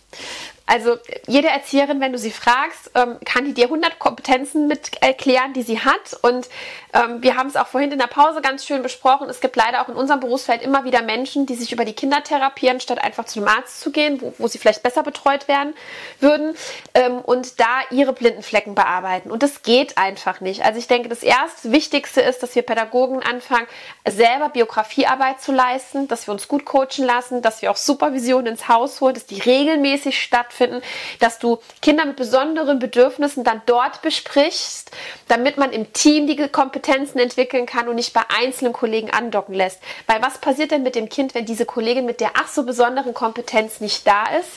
Also 0.70 0.98
jede 1.26 1.48
Erzieherin, 1.48 2.00
wenn 2.00 2.12
du 2.12 2.18
sie 2.18 2.30
fragst, 2.30 2.92
ähm, 2.94 3.16
kann 3.24 3.44
die 3.44 3.54
dir 3.54 3.64
100 3.64 3.98
Kompetenzen 3.98 4.68
mit 4.68 5.02
erklären, 5.02 5.52
die 5.52 5.62
sie 5.62 5.80
hat. 5.80 6.16
Und 6.22 6.48
ähm, 6.92 7.24
wir 7.24 7.36
haben 7.36 7.48
es 7.48 7.56
auch 7.56 7.66
vorhin 7.66 7.90
in 7.90 7.98
der 7.98 8.06
Pause 8.06 8.40
ganz 8.40 8.64
schön 8.64 8.80
besprochen. 8.80 9.28
Es 9.28 9.40
gibt 9.40 9.56
leider 9.56 9.82
auch 9.82 9.88
in 9.88 9.96
unserem 9.96 10.20
Berufsfeld 10.20 10.62
immer 10.62 10.84
wieder 10.84 11.02
Menschen, 11.02 11.44
die 11.44 11.56
sich 11.56 11.72
über 11.72 11.84
die 11.84 11.92
Kinder 11.92 12.22
therapieren, 12.22 12.78
statt 12.78 13.02
einfach 13.02 13.24
zu 13.24 13.40
einem 13.40 13.48
Arzt 13.48 13.80
zu 13.80 13.90
gehen, 13.90 14.20
wo, 14.20 14.32
wo 14.38 14.46
sie 14.46 14.58
vielleicht 14.58 14.84
besser 14.84 15.02
betreut 15.02 15.48
werden 15.48 15.74
würden 16.20 16.54
ähm, 16.94 17.18
und 17.18 17.58
da 17.58 17.80
ihre 17.90 18.12
blinden 18.12 18.44
Flecken 18.44 18.76
bearbeiten. 18.76 19.32
Und 19.32 19.42
das 19.42 19.62
geht 19.62 19.98
einfach 19.98 20.40
nicht. 20.40 20.64
Also 20.64 20.78
ich 20.78 20.86
denke, 20.86 21.08
das 21.08 21.24
erste 21.24 21.72
Wichtigste 21.72 22.20
ist, 22.20 22.44
dass 22.44 22.54
wir 22.54 22.62
Pädagogen 22.62 23.24
anfangen, 23.24 23.66
selber 24.08 24.50
Biografiearbeit 24.50 25.40
zu 25.40 25.50
leisten, 25.50 26.06
dass 26.06 26.28
wir 26.28 26.32
uns 26.32 26.46
gut 26.46 26.64
coachen 26.64 27.04
lassen, 27.04 27.42
dass 27.42 27.60
wir 27.60 27.72
auch 27.72 27.76
Supervision 27.76 28.46
ins 28.46 28.68
Haus 28.68 29.00
holen, 29.00 29.14
dass 29.14 29.26
die 29.26 29.40
regelmäßig 29.40 30.22
stattfinden, 30.60 30.82
dass 31.18 31.38
du 31.38 31.58
Kinder 31.80 32.04
mit 32.04 32.16
besonderen 32.16 32.78
Bedürfnissen 32.78 33.44
dann 33.44 33.62
dort 33.66 34.02
besprichst, 34.02 34.90
damit 35.28 35.56
man 35.56 35.72
im 35.72 35.92
Team 35.92 36.26
die 36.26 36.36
Kompetenzen 36.48 37.18
entwickeln 37.18 37.66
kann 37.66 37.88
und 37.88 37.94
nicht 37.96 38.12
bei 38.12 38.22
einzelnen 38.28 38.72
Kollegen 38.72 39.10
andocken 39.10 39.54
lässt. 39.54 39.80
Weil 40.06 40.22
was 40.22 40.38
passiert 40.38 40.70
denn 40.70 40.82
mit 40.82 40.94
dem 40.94 41.08
Kind, 41.08 41.34
wenn 41.34 41.46
diese 41.46 41.64
Kollegin 41.64 42.04
mit 42.04 42.20
der 42.20 42.32
ach 42.34 42.48
so 42.48 42.64
besonderen 42.64 43.14
Kompetenz 43.14 43.80
nicht 43.80 44.06
da 44.06 44.24
ist? 44.38 44.50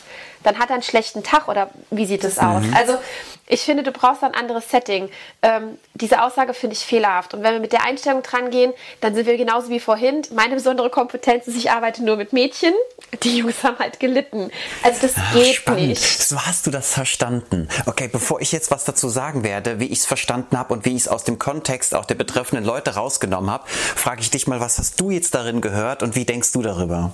Dann 0.44 0.60
hat 0.60 0.70
er 0.70 0.76
einen 0.76 0.84
schlechten 0.84 1.24
Tag 1.24 1.48
oder 1.48 1.70
wie 1.90 2.06
sieht 2.06 2.24
es 2.24 2.38
aus? 2.40 2.64
Mhm. 2.64 2.74
Also 2.76 2.98
ich 3.46 3.62
finde, 3.62 3.84
du 3.84 3.92
brauchst 3.92 4.24
ein 4.24 4.34
anderes 4.34 4.70
Setting. 4.70 5.10
Ähm, 5.42 5.78
diese 5.96 6.24
Aussage 6.24 6.54
finde 6.54 6.76
ich 6.76 6.86
fehlerhaft. 6.86 7.34
Und 7.34 7.44
wenn 7.44 7.54
wir 7.54 7.60
mit 7.60 7.74
der 7.74 7.84
Einstellung 7.84 8.24
dran 8.24 8.52
gehen, 8.52 8.74
dann 9.02 9.16
sind 9.16 9.26
wir 9.26 9.36
genauso 9.36 9.70
wie 9.70 9.82
vorhin. 9.82 10.22
Meine 10.34 10.56
besondere 10.56 10.90
Kompetenz 10.90 11.48
ist, 11.48 11.58
ich 11.58 11.70
arbeite 11.70 12.06
nur 12.06 12.16
mit 12.16 12.32
Mädchen. 12.32 12.74
Die 13.22 13.40
Jungs 13.40 13.62
haben 13.64 13.78
halt 13.80 14.00
gelitten. 14.00 14.50
Also 14.82 15.02
das 15.02 15.14
Ach, 15.18 15.34
geht 15.34 15.56
spannend. 15.56 15.88
nicht. 15.90 16.24
So 16.24 16.40
hast 16.40 16.66
du 16.68 16.72
das 16.72 16.94
verstanden. 16.94 17.68
Okay, 17.86 18.08
bevor 18.08 18.40
ich 18.40 18.54
jetzt 18.54 18.72
was 18.72 18.86
dazu 18.86 19.10
sagen 19.10 19.44
werde, 19.44 19.80
wie 19.80 19.88
ich 19.88 20.00
es 20.00 20.06
verstanden 20.06 20.58
habe 20.58 20.74
und 20.74 20.86
wie 20.86 20.96
ich 20.96 21.02
es 21.02 21.08
aus 21.10 21.26
dem 21.26 21.38
Kontext 21.38 21.96
auch 21.96 22.06
der 22.06 22.16
betreffenden 22.16 22.66
Leute 22.66 22.96
rausgenommen 22.96 23.52
habe, 23.52 23.68
frage 23.68 24.22
ich 24.22 24.32
dich 24.32 24.48
mal, 24.48 24.62
was 24.62 24.80
hast 24.80 25.02
du 25.02 25.12
jetzt 25.12 25.36
darin 25.36 25.60
gehört 25.60 26.02
und 26.02 26.16
wie 26.16 26.24
denkst 26.24 26.54
du 26.54 26.62
darüber? 26.62 27.12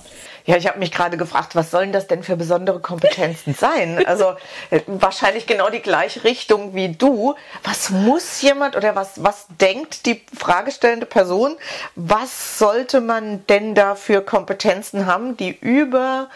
Ja, 0.50 0.56
ich 0.56 0.66
habe 0.66 0.80
mich 0.80 0.90
gerade 0.90 1.16
gefragt, 1.16 1.54
was 1.54 1.70
sollen 1.70 1.92
das 1.92 2.08
denn 2.08 2.24
für 2.24 2.34
besondere 2.34 2.80
Kompetenzen 2.80 3.54
sein? 3.54 4.04
Also 4.04 4.34
äh, 4.70 4.80
wahrscheinlich 4.88 5.46
genau 5.46 5.70
die 5.70 5.78
gleiche 5.78 6.24
Richtung 6.24 6.74
wie 6.74 6.88
du. 6.88 7.36
Was 7.62 7.90
muss 7.90 8.42
jemand 8.42 8.74
oder 8.74 8.96
was, 8.96 9.22
was 9.22 9.46
denkt 9.60 10.06
die 10.06 10.20
fragestellende 10.36 11.06
Person? 11.06 11.56
Was 11.94 12.58
sollte 12.58 13.00
man 13.00 13.46
denn 13.46 13.76
da 13.76 13.94
für 13.94 14.22
Kompetenzen 14.22 15.06
haben, 15.06 15.36
die 15.36 15.56
über 15.56 16.28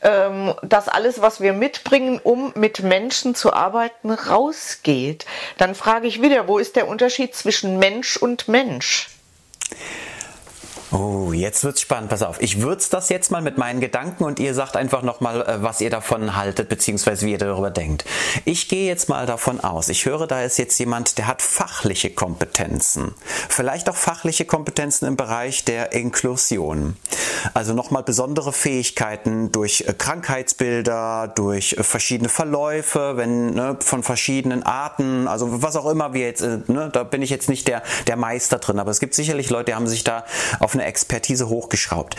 ähm, 0.00 0.54
das 0.62 0.88
alles, 0.88 1.20
was 1.20 1.42
wir 1.42 1.52
mitbringen, 1.52 2.18
um 2.24 2.52
mit 2.54 2.82
Menschen 2.82 3.34
zu 3.34 3.52
arbeiten, 3.52 4.10
rausgeht? 4.10 5.26
Dann 5.58 5.74
frage 5.74 6.06
ich 6.06 6.22
wieder, 6.22 6.48
wo 6.48 6.56
ist 6.56 6.74
der 6.74 6.88
Unterschied 6.88 7.34
zwischen 7.34 7.78
Mensch 7.78 8.16
und 8.16 8.48
Mensch? 8.48 9.10
Oh, 10.90 11.32
jetzt 11.34 11.64
wird's 11.64 11.82
spannend. 11.82 12.08
Pass 12.08 12.22
auf. 12.22 12.40
Ich 12.40 12.62
würze 12.62 12.90
das 12.90 13.10
jetzt 13.10 13.30
mal 13.30 13.42
mit 13.42 13.58
meinen 13.58 13.80
Gedanken 13.80 14.24
und 14.24 14.40
ihr 14.40 14.54
sagt 14.54 14.74
einfach 14.74 15.02
nochmal, 15.02 15.42
äh, 15.42 15.62
was 15.62 15.82
ihr 15.82 15.90
davon 15.90 16.34
haltet, 16.34 16.70
beziehungsweise 16.70 17.26
wie 17.26 17.32
ihr 17.32 17.38
darüber 17.38 17.70
denkt. 17.70 18.06
Ich 18.46 18.68
gehe 18.68 18.86
jetzt 18.86 19.10
mal 19.10 19.26
davon 19.26 19.60
aus. 19.60 19.90
Ich 19.90 20.06
höre, 20.06 20.26
da 20.26 20.42
ist 20.42 20.56
jetzt 20.56 20.78
jemand, 20.78 21.18
der 21.18 21.26
hat 21.26 21.42
fachliche 21.42 22.08
Kompetenzen. 22.08 23.14
Vielleicht 23.50 23.90
auch 23.90 23.96
fachliche 23.96 24.46
Kompetenzen 24.46 25.04
im 25.04 25.16
Bereich 25.16 25.64
der 25.64 25.92
Inklusion. 25.92 26.96
Also 27.52 27.74
nochmal 27.74 28.02
besondere 28.02 28.54
Fähigkeiten 28.54 29.52
durch 29.52 29.84
äh, 29.86 29.92
Krankheitsbilder, 29.92 31.30
durch 31.34 31.74
äh, 31.74 31.82
verschiedene 31.82 32.30
Verläufe, 32.30 33.18
wenn 33.18 33.50
ne, 33.50 33.76
von 33.80 34.02
verschiedenen 34.02 34.62
Arten, 34.62 35.28
also 35.28 35.62
was 35.62 35.76
auch 35.76 35.86
immer 35.90 36.14
wir 36.14 36.22
jetzt, 36.22 36.40
ne, 36.40 36.88
da 36.90 37.04
bin 37.04 37.20
ich 37.20 37.28
jetzt 37.28 37.50
nicht 37.50 37.68
der, 37.68 37.82
der 38.06 38.16
Meister 38.16 38.58
drin, 38.58 38.78
aber 38.78 38.90
es 38.90 39.00
gibt 39.00 39.14
sicherlich 39.14 39.50
Leute, 39.50 39.66
die 39.66 39.74
haben 39.74 39.86
sich 39.86 40.02
da 40.02 40.24
auf 40.60 40.77
eine 40.78 40.88
Expertise 40.88 41.48
hochgeschraubt. 41.48 42.16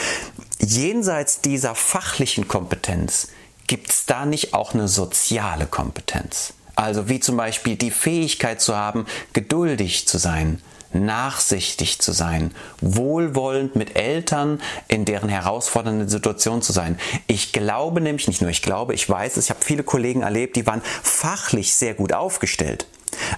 Jenseits 0.59 1.41
dieser 1.41 1.75
fachlichen 1.75 2.47
Kompetenz 2.47 3.29
gibt 3.67 3.89
es 3.89 4.05
da 4.05 4.25
nicht 4.25 4.53
auch 4.53 4.73
eine 4.73 4.87
soziale 4.87 5.65
Kompetenz? 5.67 6.53
Also 6.75 7.09
wie 7.09 7.19
zum 7.19 7.37
Beispiel 7.37 7.75
die 7.75 7.91
Fähigkeit 7.91 8.61
zu 8.61 8.75
haben, 8.75 9.05
geduldig 9.33 10.07
zu 10.07 10.17
sein, 10.17 10.61
nachsichtig 10.93 11.99
zu 11.99 12.11
sein, 12.11 12.51
wohlwollend 12.81 13.75
mit 13.75 13.95
Eltern 13.95 14.61
in 14.87 15.05
deren 15.05 15.29
herausfordernden 15.29 16.09
Situation 16.09 16.61
zu 16.61 16.71
sein. 16.71 16.97
Ich 17.27 17.51
glaube 17.51 18.01
nämlich, 18.01 18.27
nicht 18.27 18.41
nur 18.41 18.49
ich 18.49 18.61
glaube, 18.61 18.93
ich 18.93 19.09
weiß 19.09 19.37
es, 19.37 19.45
ich 19.45 19.49
habe 19.51 19.63
viele 19.63 19.83
Kollegen 19.83 20.21
erlebt, 20.21 20.55
die 20.55 20.65
waren 20.65 20.81
fachlich 21.03 21.73
sehr 21.73 21.93
gut 21.93 22.13
aufgestellt, 22.13 22.87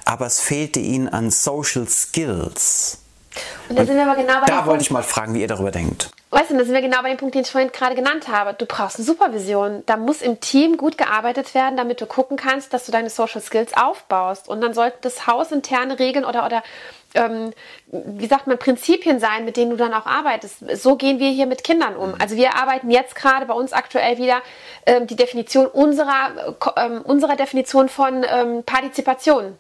aber 0.06 0.28
es 0.28 0.40
fehlte 0.40 0.80
ihnen 0.80 1.10
an 1.10 1.32
Social 1.32 1.88
Skills. 1.88 3.01
Und 3.70 3.80
da 3.80 3.86
sind 3.86 3.96
wir 3.96 4.04
aber 4.04 4.16
genau 4.16 4.40
bei 4.42 4.46
Da 4.48 4.66
wollte 4.66 4.84
ich 4.84 4.92
mal 4.92 5.04
fragen, 5.04 5.34
wie 5.34 5.42
ihr 5.42 5.48
darüber 5.48 5.72
denkt. 5.72 6.10
Weißt 6.32 6.50
du, 6.50 6.58
da 6.58 6.64
sind 6.64 6.74
wir 6.74 6.82
genau 6.82 7.02
bei 7.02 7.10
dem 7.10 7.18
Punkt, 7.18 7.36
den 7.36 7.42
ich 7.42 7.52
vorhin 7.52 7.72
gerade 7.72 7.94
genannt 7.94 8.30
habe. 8.30 8.54
Du 8.54 8.66
brauchst 8.66 8.98
eine 8.98 9.06
Supervision. 9.06 9.84
Da 9.86 9.98
muss 9.98 10.22
im 10.22 10.40
Team 10.40 10.78
gut 10.78 10.98
gearbeitet 10.98 11.54
werden, 11.54 11.76
damit 11.76 12.00
du 12.00 12.06
gucken 12.06 12.38
kannst, 12.38 12.74
dass 12.74 12.86
du 12.86 12.92
deine 12.94 13.10
Social 13.10 13.42
Skills 13.42 13.74
aufbaust. 13.76 14.48
Und 14.48 14.62
dann 14.62 14.74
sollten 14.74 14.98
das 15.02 15.28
hausinterne 15.28 16.00
Regeln 16.00 16.24
oder, 16.24 16.46
oder 16.46 16.64
ähm, 17.16 17.52
wie 17.88 18.28
sagt 18.28 18.48
man, 18.48 18.58
Prinzipien 18.58 19.20
sein, 19.20 19.44
mit 19.44 19.58
denen 19.58 19.72
du 19.72 19.78
dann 19.78 19.94
auch 19.94 20.06
arbeitest. 20.06 20.64
So 20.82 20.96
gehen 20.96 21.20
wir 21.20 21.30
hier 21.30 21.48
mit 21.48 21.66
Kindern 21.66 21.98
um. 21.98 22.16
Also 22.20 22.38
wir 22.38 22.56
arbeiten 22.56 22.90
jetzt 22.90 23.16
gerade 23.16 23.46
bei 23.46 23.54
uns 23.54 23.74
aktuell 23.74 24.18
wieder 24.18 24.42
ähm, 24.86 25.08
die 25.08 25.18
Definition 25.18 25.66
unserer, 25.68 26.56
äh, 26.76 26.90
unserer 27.04 27.36
Definition 27.36 27.90
von 27.90 28.26
ähm, 28.30 28.64
Partizipation 28.64 29.58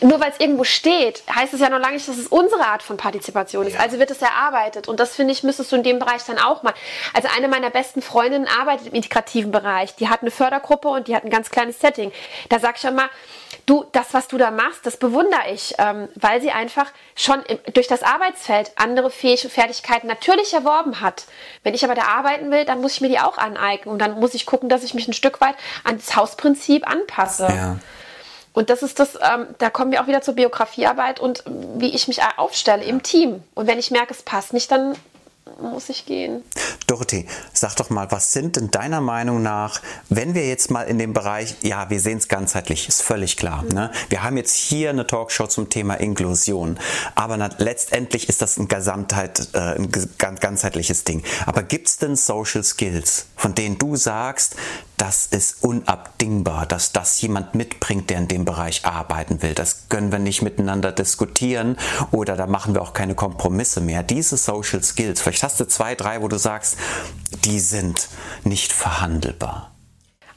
nur 0.00 0.20
weil 0.20 0.30
es 0.30 0.38
irgendwo 0.38 0.64
steht, 0.64 1.22
heißt 1.34 1.54
es 1.54 1.60
ja 1.60 1.68
noch 1.68 1.78
lange 1.78 1.94
nicht, 1.94 2.08
dass 2.08 2.18
es 2.18 2.28
unsere 2.28 2.66
Art 2.66 2.82
von 2.82 2.96
Partizipation 2.96 3.66
ist. 3.66 3.74
Ja. 3.74 3.80
Also 3.80 3.98
wird 3.98 4.10
es 4.10 4.22
erarbeitet. 4.22 4.88
Und 4.88 5.00
das 5.00 5.14
finde 5.14 5.32
ich, 5.32 5.42
müsstest 5.42 5.72
du 5.72 5.76
in 5.76 5.82
dem 5.82 5.98
Bereich 5.98 6.22
dann 6.24 6.38
auch 6.38 6.62
mal. 6.62 6.74
Also 7.14 7.28
eine 7.36 7.48
meiner 7.48 7.70
besten 7.70 8.02
Freundinnen 8.02 8.46
arbeitet 8.46 8.88
im 8.88 8.94
integrativen 8.94 9.50
Bereich. 9.50 9.96
Die 9.96 10.08
hat 10.08 10.22
eine 10.22 10.30
Fördergruppe 10.30 10.88
und 10.88 11.08
die 11.08 11.16
hat 11.16 11.24
ein 11.24 11.30
ganz 11.30 11.50
kleines 11.50 11.80
Setting. 11.80 12.12
Da 12.48 12.60
sag 12.60 12.76
ich 12.78 12.84
immer, 12.84 13.08
du, 13.66 13.84
das, 13.92 14.14
was 14.14 14.28
du 14.28 14.38
da 14.38 14.50
machst, 14.50 14.86
das 14.86 14.96
bewundere 14.96 15.50
ich, 15.52 15.74
ähm, 15.78 16.08
weil 16.14 16.40
sie 16.40 16.50
einfach 16.50 16.86
schon 17.16 17.42
im, 17.42 17.58
durch 17.74 17.88
das 17.88 18.02
Arbeitsfeld 18.02 18.72
andere 18.76 19.10
Fähig 19.10 19.48
Fertigkeiten 19.48 20.06
natürlich 20.06 20.54
erworben 20.54 21.00
hat. 21.00 21.24
Wenn 21.64 21.74
ich 21.74 21.84
aber 21.84 21.94
da 21.94 22.02
arbeiten 22.02 22.50
will, 22.50 22.64
dann 22.64 22.80
muss 22.80 22.94
ich 22.94 23.00
mir 23.00 23.08
die 23.08 23.18
auch 23.18 23.38
aneignen. 23.38 23.92
Und 23.92 23.98
dann 23.98 24.20
muss 24.20 24.34
ich 24.34 24.46
gucken, 24.46 24.68
dass 24.68 24.84
ich 24.84 24.94
mich 24.94 25.08
ein 25.08 25.12
Stück 25.12 25.40
weit 25.40 25.56
an 25.84 25.96
das 25.96 26.14
Hausprinzip 26.14 26.88
anpasse. 26.88 27.48
Ja. 27.48 27.78
Und 28.52 28.70
das 28.70 28.82
ist 28.82 28.98
das, 28.98 29.14
ähm, 29.16 29.46
da 29.58 29.70
kommen 29.70 29.92
wir 29.92 30.02
auch 30.02 30.06
wieder 30.06 30.22
zur 30.22 30.34
Biografiearbeit 30.34 31.20
und 31.20 31.44
wie 31.76 31.94
ich 31.94 32.08
mich 32.08 32.20
aufstelle 32.36 32.84
im 32.84 33.02
Team. 33.02 33.42
Und 33.54 33.66
wenn 33.66 33.78
ich 33.78 33.90
merke, 33.90 34.12
es 34.12 34.22
passt 34.22 34.52
nicht, 34.52 34.70
dann 34.70 34.96
muss 35.60 35.88
ich 35.88 36.06
gehen. 36.06 36.42
Dorothee, 36.86 37.26
sag 37.52 37.74
doch 37.76 37.90
mal, 37.90 38.10
was 38.10 38.32
sind 38.32 38.56
denn 38.56 38.70
deiner 38.70 39.00
Meinung 39.00 39.42
nach, 39.42 39.80
wenn 40.08 40.34
wir 40.34 40.46
jetzt 40.46 40.70
mal 40.70 40.82
in 40.82 40.98
dem 40.98 41.12
Bereich, 41.12 41.56
ja, 41.62 41.90
wir 41.90 42.00
sehen 42.00 42.18
es 42.18 42.28
ganzheitlich, 42.28 42.88
ist 42.88 43.02
völlig 43.02 43.36
klar. 43.36 43.62
Mhm. 43.62 43.68
Ne? 43.70 43.90
Wir 44.08 44.22
haben 44.22 44.36
jetzt 44.36 44.54
hier 44.54 44.90
eine 44.90 45.06
Talkshow 45.06 45.46
zum 45.46 45.68
Thema 45.68 45.94
Inklusion, 45.94 46.78
aber 47.14 47.36
na, 47.36 47.50
letztendlich 47.58 48.28
ist 48.28 48.42
das 48.42 48.56
ein, 48.58 48.68
Gesamtheit, 48.68 49.48
äh, 49.54 49.76
ein 49.76 49.90
ganzheitliches 50.40 51.04
Ding. 51.04 51.22
Aber 51.46 51.62
gibt 51.62 51.88
es 51.88 51.98
denn 51.98 52.16
Social 52.16 52.64
Skills, 52.64 53.26
von 53.36 53.54
denen 53.54 53.78
du 53.78 53.96
sagst, 53.96 54.56
das 54.98 55.26
ist 55.26 55.62
unabdingbar, 55.62 56.66
dass 56.66 56.92
das 56.92 57.20
jemand 57.22 57.54
mitbringt, 57.54 58.10
der 58.10 58.18
in 58.18 58.28
dem 58.28 58.44
Bereich 58.44 58.84
arbeiten 58.84 59.42
will. 59.42 59.54
Das 59.54 59.88
können 59.88 60.12
wir 60.12 60.18
nicht 60.18 60.42
miteinander 60.42 60.92
diskutieren 60.92 61.76
oder 62.10 62.36
da 62.36 62.46
machen 62.46 62.74
wir 62.74 62.82
auch 62.82 62.92
keine 62.92 63.14
Kompromisse 63.14 63.80
mehr. 63.80 64.02
Diese 64.02 64.36
Social 64.36 64.82
Skills, 64.82 65.20
vielleicht 65.20 65.42
hast 65.44 65.60
du 65.60 65.66
zwei, 65.66 65.94
drei, 65.94 66.20
wo 66.20 66.28
du 66.28 66.36
sagst, 66.36 66.76
die 67.44 67.60
sind 67.60 68.08
nicht 68.44 68.72
verhandelbar. 68.72 69.77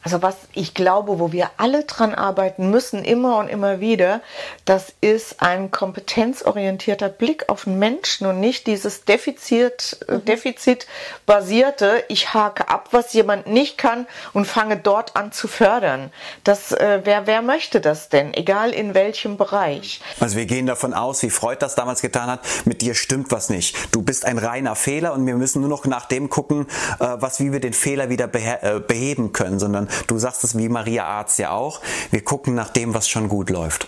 Also 0.03 0.21
was 0.21 0.35
ich 0.53 0.73
glaube, 0.73 1.19
wo 1.19 1.31
wir 1.31 1.51
alle 1.57 1.83
dran 1.83 2.15
arbeiten 2.15 2.71
müssen, 2.71 3.03
immer 3.03 3.37
und 3.37 3.47
immer 3.47 3.79
wieder, 3.79 4.21
das 4.65 4.93
ist 4.99 5.41
ein 5.41 5.69
kompetenzorientierter 5.69 7.09
Blick 7.09 7.49
auf 7.49 7.65
den 7.65 7.77
Menschen 7.77 8.25
und 8.25 8.39
nicht 8.39 8.65
dieses 8.65 9.05
Defizit, 9.05 9.99
äh, 10.07 10.15
mhm. 10.15 10.25
defizitbasierte, 10.25 12.03
ich 12.07 12.33
hake 12.33 12.67
ab, 12.67 12.89
was 12.91 13.13
jemand 13.13 13.47
nicht 13.47 13.77
kann 13.77 14.07
und 14.33 14.45
fange 14.45 14.77
dort 14.77 15.15
an 15.15 15.31
zu 15.31 15.47
fördern. 15.47 16.11
Das, 16.43 16.71
äh, 16.71 17.01
wer, 17.03 17.27
wer 17.27 17.41
möchte 17.41 17.79
das 17.79 18.09
denn? 18.09 18.33
Egal 18.33 18.71
in 18.71 18.95
welchem 18.95 19.37
Bereich. 19.37 20.01
Also 20.19 20.35
wir 20.35 20.45
gehen 20.45 20.65
davon 20.65 20.93
aus, 20.93 21.21
wie 21.21 21.29
Freud 21.29 21.57
das 21.59 21.75
damals 21.75 22.01
getan 22.01 22.27
hat, 22.27 22.41
mit 22.65 22.81
dir 22.81 22.95
stimmt 22.95 23.31
was 23.31 23.49
nicht. 23.49 23.75
Du 23.93 24.01
bist 24.01 24.25
ein 24.25 24.39
reiner 24.39 24.75
Fehler 24.75 25.13
und 25.13 25.25
wir 25.27 25.35
müssen 25.35 25.61
nur 25.61 25.69
noch 25.69 25.85
nach 25.85 26.05
dem 26.05 26.29
gucken, 26.29 26.67
äh, 26.99 27.07
was, 27.15 27.39
wie 27.39 27.51
wir 27.51 27.59
den 27.59 27.73
Fehler 27.73 28.09
wieder 28.09 28.29
äh, 28.33 28.79
beheben 28.79 29.31
können, 29.31 29.59
sondern 29.59 29.90
Du 30.07 30.17
sagst 30.17 30.43
es 30.43 30.57
wie 30.57 30.69
Maria 30.69 31.05
Arzt 31.05 31.39
ja 31.39 31.51
auch. 31.51 31.81
Wir 32.11 32.23
gucken 32.23 32.55
nach 32.55 32.69
dem, 32.69 32.93
was 32.93 33.09
schon 33.09 33.29
gut 33.29 33.49
läuft. 33.49 33.87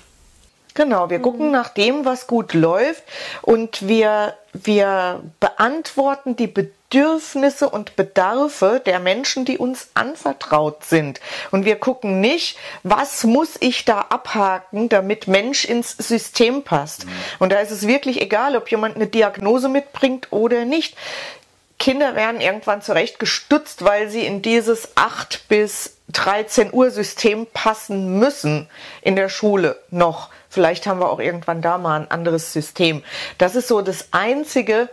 Genau, 0.75 1.09
wir 1.11 1.19
gucken 1.19 1.51
nach 1.51 1.69
dem, 1.69 2.03
was 2.03 2.25
gut 2.25 2.53
läuft 2.53 3.03
und 3.43 3.87
wir, 3.87 4.33
wir 4.53 5.21
beantworten 5.39 6.35
die 6.35 6.47
Bedürfnisse 6.47 6.83
Bedürfnisse 6.93 7.69
und 7.69 7.95
Bedarfe 7.95 8.79
der 8.85 8.99
Menschen, 8.99 9.45
die 9.45 9.57
uns 9.57 9.89
anvertraut 9.95 10.83
sind. 10.83 11.19
Und 11.49 11.65
wir 11.65 11.75
gucken 11.77 12.21
nicht, 12.21 12.55
was 12.83 13.23
muss 13.23 13.55
ich 13.59 13.83
da 13.83 14.01
abhaken, 14.09 14.89
damit 14.89 15.27
Mensch 15.27 15.65
ins 15.65 15.97
System 15.97 16.61
passt. 16.61 17.07
Und 17.39 17.51
da 17.51 17.61
ist 17.61 17.71
es 17.71 17.87
wirklich 17.87 18.21
egal, 18.21 18.55
ob 18.55 18.69
jemand 18.69 18.95
eine 18.95 19.07
Diagnose 19.07 19.69
mitbringt 19.69 20.27
oder 20.31 20.65
nicht. 20.65 20.95
Kinder 21.79 22.15
werden 22.15 22.39
irgendwann 22.39 22.81
zurecht 22.81 23.19
gestutzt, 23.19 23.83
weil 23.83 24.09
sie 24.09 24.25
in 24.25 24.41
dieses 24.41 24.89
8 24.95 25.47
bis 25.47 25.97
13 26.11 26.73
Uhr 26.73 26.91
System 26.91 27.47
passen 27.51 28.19
müssen 28.19 28.69
in 29.01 29.15
der 29.15 29.29
Schule 29.29 29.77
noch. 29.89 30.29
Vielleicht 30.49 30.85
haben 30.85 30.99
wir 30.99 31.09
auch 31.09 31.19
irgendwann 31.19 31.61
da 31.61 31.77
mal 31.77 32.01
ein 32.01 32.11
anderes 32.11 32.53
System. 32.53 33.03
Das 33.37 33.55
ist 33.55 33.67
so 33.67 33.81
das 33.81 34.09
Einzige, 34.11 34.89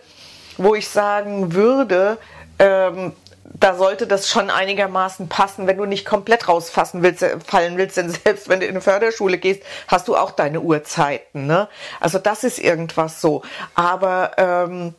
wo 0.57 0.75
ich 0.75 0.89
sagen 0.89 1.55
würde, 1.55 2.19
ähm, 2.59 3.13
da 3.53 3.75
sollte 3.75 4.07
das 4.07 4.29
schon 4.29 4.49
einigermaßen 4.49 5.29
passen, 5.29 5.67
wenn 5.67 5.77
du 5.77 5.85
nicht 5.85 6.07
komplett 6.07 6.49
rausfassen 6.49 7.03
willst, 7.03 7.23
äh, 7.23 7.39
fallen 7.41 7.77
willst, 7.77 7.97
denn 7.97 8.11
selbst 8.11 8.49
wenn 8.49 8.61
du 8.61 8.67
in 8.67 8.73
eine 8.73 8.81
Förderschule 8.81 9.39
gehst, 9.39 9.63
hast 9.89 10.09
du 10.09 10.17
auch 10.17 10.31
deine 10.31 10.61
Uhrzeiten. 10.61 11.47
Ne? 11.47 11.69
Also 11.99 12.19
das 12.19 12.45
ist 12.45 12.59
irgendwas 12.59 13.21
so. 13.21 13.43
Aber 13.75 14.33
ähm, 14.37 14.95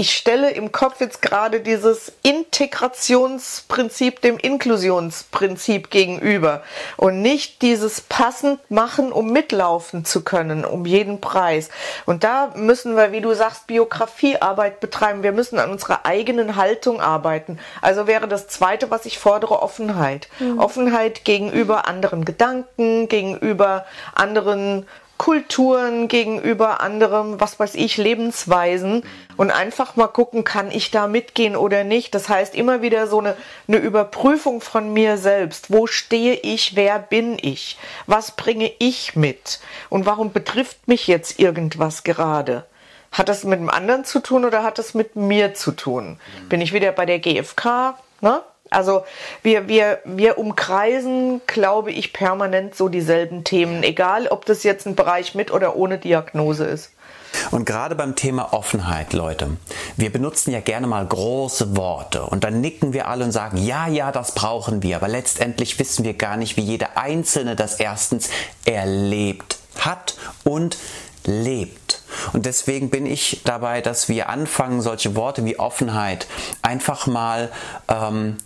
ich 0.00 0.16
stelle 0.16 0.50
im 0.52 0.72
Kopf 0.72 1.02
jetzt 1.02 1.20
gerade 1.20 1.60
dieses 1.60 2.10
Integrationsprinzip 2.22 4.22
dem 4.22 4.38
Inklusionsprinzip 4.38 5.90
gegenüber 5.90 6.62
und 6.96 7.20
nicht 7.20 7.60
dieses 7.60 8.00
passend 8.00 8.58
machen, 8.70 9.12
um 9.12 9.30
mitlaufen 9.30 10.06
zu 10.06 10.24
können, 10.24 10.64
um 10.64 10.86
jeden 10.86 11.20
Preis. 11.20 11.68
Und 12.06 12.24
da 12.24 12.50
müssen 12.56 12.96
wir, 12.96 13.12
wie 13.12 13.20
du 13.20 13.34
sagst, 13.34 13.66
Biografiearbeit 13.66 14.80
betreiben. 14.80 15.22
Wir 15.22 15.32
müssen 15.32 15.58
an 15.58 15.70
unserer 15.70 16.06
eigenen 16.06 16.56
Haltung 16.56 17.02
arbeiten. 17.02 17.58
Also 17.82 18.06
wäre 18.06 18.26
das 18.26 18.48
Zweite, 18.48 18.90
was 18.90 19.04
ich 19.04 19.18
fordere, 19.18 19.60
Offenheit. 19.60 20.28
Mhm. 20.38 20.60
Offenheit 20.60 21.26
gegenüber 21.26 21.86
anderen 21.86 22.24
Gedanken, 22.24 23.06
gegenüber 23.06 23.84
anderen 24.14 24.86
Kulturen 25.20 26.08
gegenüber 26.08 26.80
anderem, 26.80 27.42
was 27.42 27.60
weiß 27.60 27.74
ich, 27.74 27.98
Lebensweisen 27.98 29.04
und 29.36 29.50
einfach 29.50 29.94
mal 29.94 30.06
gucken, 30.06 30.44
kann 30.44 30.70
ich 30.70 30.90
da 30.90 31.08
mitgehen 31.08 31.56
oder 31.56 31.84
nicht. 31.84 32.14
Das 32.14 32.30
heißt 32.30 32.54
immer 32.54 32.80
wieder 32.80 33.06
so 33.06 33.18
eine, 33.18 33.36
eine 33.68 33.76
Überprüfung 33.76 34.62
von 34.62 34.94
mir 34.94 35.18
selbst. 35.18 35.70
Wo 35.70 35.86
stehe 35.86 36.36
ich? 36.36 36.74
Wer 36.74 36.98
bin 36.98 37.36
ich? 37.38 37.76
Was 38.06 38.30
bringe 38.30 38.72
ich 38.78 39.14
mit? 39.14 39.60
Und 39.90 40.06
warum 40.06 40.32
betrifft 40.32 40.88
mich 40.88 41.06
jetzt 41.06 41.38
irgendwas 41.38 42.02
gerade? 42.02 42.64
Hat 43.12 43.28
das 43.28 43.44
mit 43.44 43.60
dem 43.60 43.68
anderen 43.68 44.06
zu 44.06 44.20
tun 44.20 44.46
oder 44.46 44.62
hat 44.62 44.78
das 44.78 44.94
mit 44.94 45.16
mir 45.16 45.52
zu 45.52 45.72
tun? 45.72 46.18
Bin 46.48 46.62
ich 46.62 46.72
wieder 46.72 46.92
bei 46.92 47.04
der 47.04 47.18
GfK? 47.18 47.94
Ne? 48.22 48.40
Also 48.70 49.04
wir, 49.42 49.68
wir, 49.68 49.98
wir 50.04 50.38
umkreisen, 50.38 51.40
glaube 51.46 51.90
ich, 51.90 52.12
permanent 52.12 52.74
so 52.76 52.88
dieselben 52.88 53.42
Themen, 53.44 53.82
egal 53.82 54.28
ob 54.28 54.46
das 54.46 54.62
jetzt 54.62 54.86
ein 54.86 54.94
Bereich 54.94 55.34
mit 55.34 55.50
oder 55.52 55.76
ohne 55.76 55.98
Diagnose 55.98 56.64
ist. 56.64 56.92
Und 57.50 57.64
gerade 57.64 57.94
beim 57.94 58.16
Thema 58.16 58.52
Offenheit, 58.52 59.12
Leute, 59.12 59.56
wir 59.96 60.10
benutzen 60.10 60.52
ja 60.52 60.60
gerne 60.60 60.86
mal 60.86 61.06
große 61.06 61.76
Worte 61.76 62.24
und 62.24 62.44
dann 62.44 62.60
nicken 62.60 62.92
wir 62.92 63.08
alle 63.08 63.24
und 63.24 63.32
sagen, 63.32 63.56
ja, 63.56 63.86
ja, 63.88 64.12
das 64.12 64.34
brauchen 64.34 64.82
wir, 64.82 64.96
aber 64.96 65.08
letztendlich 65.08 65.78
wissen 65.78 66.04
wir 66.04 66.14
gar 66.14 66.36
nicht, 66.36 66.56
wie 66.56 66.62
jeder 66.62 66.96
Einzelne 66.96 67.56
das 67.56 67.78
erstens 67.78 68.30
erlebt 68.64 69.58
hat 69.78 70.16
und 70.44 70.76
lebt. 71.24 72.02
Und 72.32 72.46
deswegen 72.46 72.90
bin 72.90 73.06
ich 73.06 73.42
dabei, 73.44 73.80
dass 73.80 74.08
wir 74.08 74.28
anfangen, 74.28 74.80
solche 74.80 75.14
Worte 75.14 75.44
wie 75.44 75.58
Offenheit 75.58 76.26
einfach 76.62 77.06
mal 77.06 77.50
ähm, 77.88 78.36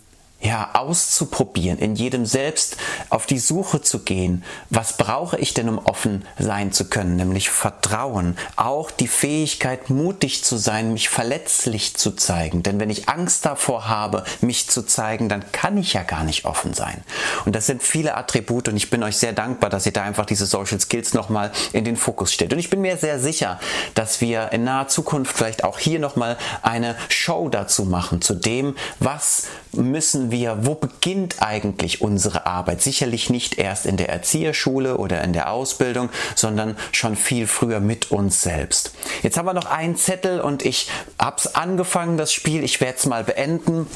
ja, 0.45 0.69
auszuprobieren, 0.73 1.79
in 1.79 1.95
jedem 1.95 2.25
selbst 2.25 2.77
auf 3.09 3.25
die 3.25 3.39
Suche 3.39 3.81
zu 3.81 3.99
gehen. 4.03 4.43
Was 4.69 4.97
brauche 4.97 5.37
ich 5.37 5.53
denn, 5.53 5.69
um 5.69 5.79
offen 5.79 6.25
sein 6.37 6.71
zu 6.71 6.85
können? 6.85 7.15
Nämlich 7.15 7.49
Vertrauen. 7.49 8.37
Auch 8.55 8.91
die 8.91 9.07
Fähigkeit, 9.07 9.89
mutig 9.89 10.43
zu 10.43 10.57
sein, 10.57 10.93
mich 10.93 11.09
verletzlich 11.09 11.95
zu 11.95 12.11
zeigen. 12.11 12.61
Denn 12.61 12.79
wenn 12.79 12.91
ich 12.91 13.09
Angst 13.09 13.45
davor 13.45 13.87
habe, 13.87 14.23
mich 14.41 14.69
zu 14.69 14.83
zeigen, 14.83 15.29
dann 15.29 15.51
kann 15.51 15.77
ich 15.77 15.93
ja 15.93 16.03
gar 16.03 16.23
nicht 16.23 16.45
offen 16.45 16.73
sein. 16.73 17.03
Und 17.45 17.55
das 17.55 17.65
sind 17.65 17.81
viele 17.81 18.15
Attribute 18.15 18.67
und 18.67 18.77
ich 18.77 18.89
bin 18.89 19.03
euch 19.03 19.17
sehr 19.17 19.33
dankbar, 19.33 19.69
dass 19.69 19.85
ihr 19.85 19.93
da 19.93 20.03
einfach 20.03 20.25
diese 20.25 20.45
Social 20.45 20.79
Skills 20.79 21.13
nochmal 21.13 21.51
in 21.73 21.85
den 21.85 21.97
Fokus 21.97 22.31
stellt. 22.31 22.53
Und 22.53 22.59
ich 22.59 22.69
bin 22.69 22.81
mir 22.81 22.97
sehr 22.97 23.19
sicher, 23.19 23.59
dass 23.95 24.21
wir 24.21 24.51
in 24.51 24.63
naher 24.63 24.87
Zukunft 24.89 25.35
vielleicht 25.35 25.63
auch 25.63 25.79
hier 25.79 25.99
nochmal 25.99 26.37
eine 26.61 26.95
Show 27.09 27.49
dazu 27.49 27.85
machen, 27.85 28.21
zu 28.21 28.35
dem, 28.35 28.75
was 28.99 29.47
müssen 29.75 30.31
wir 30.31 30.65
wo 30.65 30.75
beginnt 30.75 31.41
eigentlich 31.41 32.01
unsere 32.01 32.45
Arbeit? 32.45 32.81
Sicherlich 32.81 33.29
nicht 33.29 33.57
erst 33.57 33.85
in 33.85 33.97
der 33.97 34.09
Erzieherschule 34.09 34.97
oder 34.97 35.23
in 35.23 35.33
der 35.33 35.51
Ausbildung, 35.51 36.09
sondern 36.35 36.77
schon 36.91 37.15
viel 37.15 37.47
früher 37.47 37.79
mit 37.79 38.11
uns 38.11 38.41
selbst. 38.41 38.93
Jetzt 39.21 39.37
haben 39.37 39.45
wir 39.45 39.53
noch 39.53 39.65
einen 39.65 39.95
Zettel 39.95 40.39
und 40.39 40.65
ich 40.65 40.89
habe 41.19 41.37
es 41.37 41.55
angefangen, 41.55 42.17
das 42.17 42.33
Spiel. 42.33 42.63
Ich 42.63 42.81
werde 42.81 42.97
es 42.97 43.05
mal 43.05 43.23
beenden. 43.23 43.87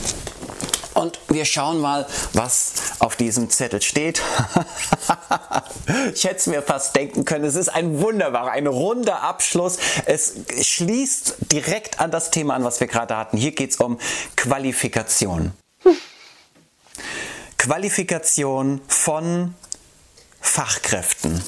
Und 1.00 1.20
wir 1.30 1.46
schauen 1.46 1.80
mal, 1.80 2.06
was 2.34 2.74
auf 3.00 3.16
diesem 3.16 3.50
Zettel 3.50 3.82
steht. 3.82 4.22
ich 6.14 6.26
hätte 6.26 6.36
es 6.36 6.48
mir 6.48 6.62
fast 6.62 6.96
denken 6.96 7.26
können. 7.26 7.46
Es 7.46 7.56
ist 7.56 7.70
ein 7.70 8.02
wunderbarer, 8.02 8.52
ein 8.52 8.68
runder 8.68 9.22
Abschluss. 9.22 9.78
Es 10.06 10.34
schließt 10.62 11.38
direkt 11.52 12.02
an 12.02 12.12
das 12.12 12.32
Thema 12.32 12.56
an, 12.56 12.64
was 12.64 12.80
wir 12.80 12.88
gerade 12.88 13.16
hatten. 13.16 13.38
Hier 13.38 13.52
geht 13.52 13.72
es 13.72 13.78
um 13.78 13.98
Qualifikation. 14.36 15.54
Qualifikation 17.70 18.82
von 18.88 19.54
Fachkräften. 20.42 21.40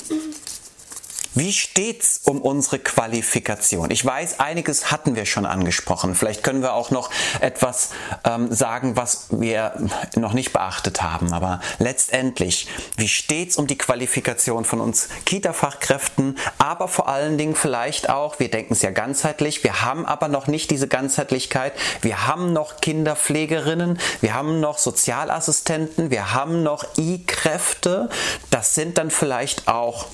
Wie 1.34 1.54
steht's 1.54 2.22
um 2.26 2.42
unsere 2.42 2.78
Qualifikation? 2.78 3.90
Ich 3.90 4.06
weiß, 4.06 4.42
einiges 4.42 4.92
hatten 4.92 5.16
wir 5.16 5.26
schon 5.26 5.46
angesprochen. 5.46 6.14
Vielleicht 6.14 6.44
können 6.44 6.62
wir 6.62 6.74
auch 6.74 6.92
noch 6.92 7.10
etwas 7.40 7.92
ähm, 8.26 8.54
sagen, 8.54 8.98
was 8.98 9.28
wir 9.32 9.74
noch 10.18 10.34
nicht 10.34 10.52
beachtet 10.52 11.02
haben. 11.02 11.32
Aber 11.32 11.62
letztendlich, 11.80 12.68
wie 12.98 13.08
steht's 13.08 13.56
um 13.56 13.66
die 13.66 13.78
Qualifikation 13.78 14.66
von 14.66 14.82
uns 14.82 15.08
Kita-Fachkräften? 15.26 16.38
Aber 16.58 16.90
vor 16.90 17.08
allen 17.08 17.38
Dingen 17.38 17.56
vielleicht 17.56 18.10
auch, 18.10 18.40
wir 18.40 18.52
denken 18.52 18.74
es 18.74 18.82
ja 18.82 18.92
ganzheitlich, 18.92 19.64
wir 19.64 19.84
haben 19.84 20.06
aber 20.06 20.28
noch 20.28 20.48
nicht 20.48 20.70
diese 20.70 20.90
Ganzheitlichkeit. 20.90 21.72
Wir 22.02 22.28
haben 22.28 22.52
noch 22.52 22.82
Kinderpflegerinnen, 22.82 24.00
wir 24.20 24.34
haben 24.34 24.60
noch 24.60 24.78
Sozialassistenten, 24.78 26.12
wir 26.12 26.34
haben 26.34 26.62
noch 26.62 26.84
I-Kräfte. 26.98 28.10
Das 28.50 28.76
sind 28.76 28.98
dann 28.98 29.12
vielleicht 29.12 29.70
auch 29.70 30.08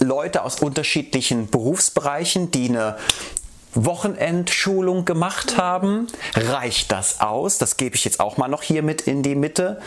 Leute 0.00 0.42
aus 0.42 0.60
unterschiedlichen 0.60 1.48
Berufsbereichen, 1.48 2.50
die 2.50 2.68
eine 2.68 2.96
Wochenendschulung 3.74 5.04
gemacht 5.04 5.56
haben. 5.56 6.06
Reicht 6.34 6.92
das 6.92 7.20
aus? 7.20 7.58
Das 7.58 7.76
gebe 7.76 7.96
ich 7.96 8.04
jetzt 8.04 8.20
auch 8.20 8.36
mal 8.36 8.48
noch 8.48 8.62
hier 8.62 8.82
mit 8.82 9.02
in 9.02 9.22
die 9.22 9.34
Mitte. 9.34 9.80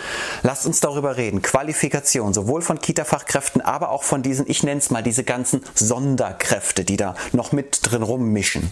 Lasst 0.44 0.66
uns 0.66 0.80
darüber 0.80 1.18
reden. 1.18 1.42
Qualifikation, 1.42 2.34
sowohl 2.34 2.62
von 2.62 2.80
Kita-Fachkräften, 2.80 3.62
aber 3.62 3.92
auch 3.92 4.04
von 4.04 4.24
diesen, 4.24 4.50
ich 4.50 4.64
nenne 4.64 4.80
es 4.80 4.90
mal, 4.90 5.04
diese 5.04 5.24
ganzen 5.24 5.64
Sonderkräfte, 5.76 6.84
die 6.84 6.98
da 6.98 7.16
noch 7.32 7.52
mit 7.52 7.80
drin 7.84 8.02
rummischen. 8.02 8.72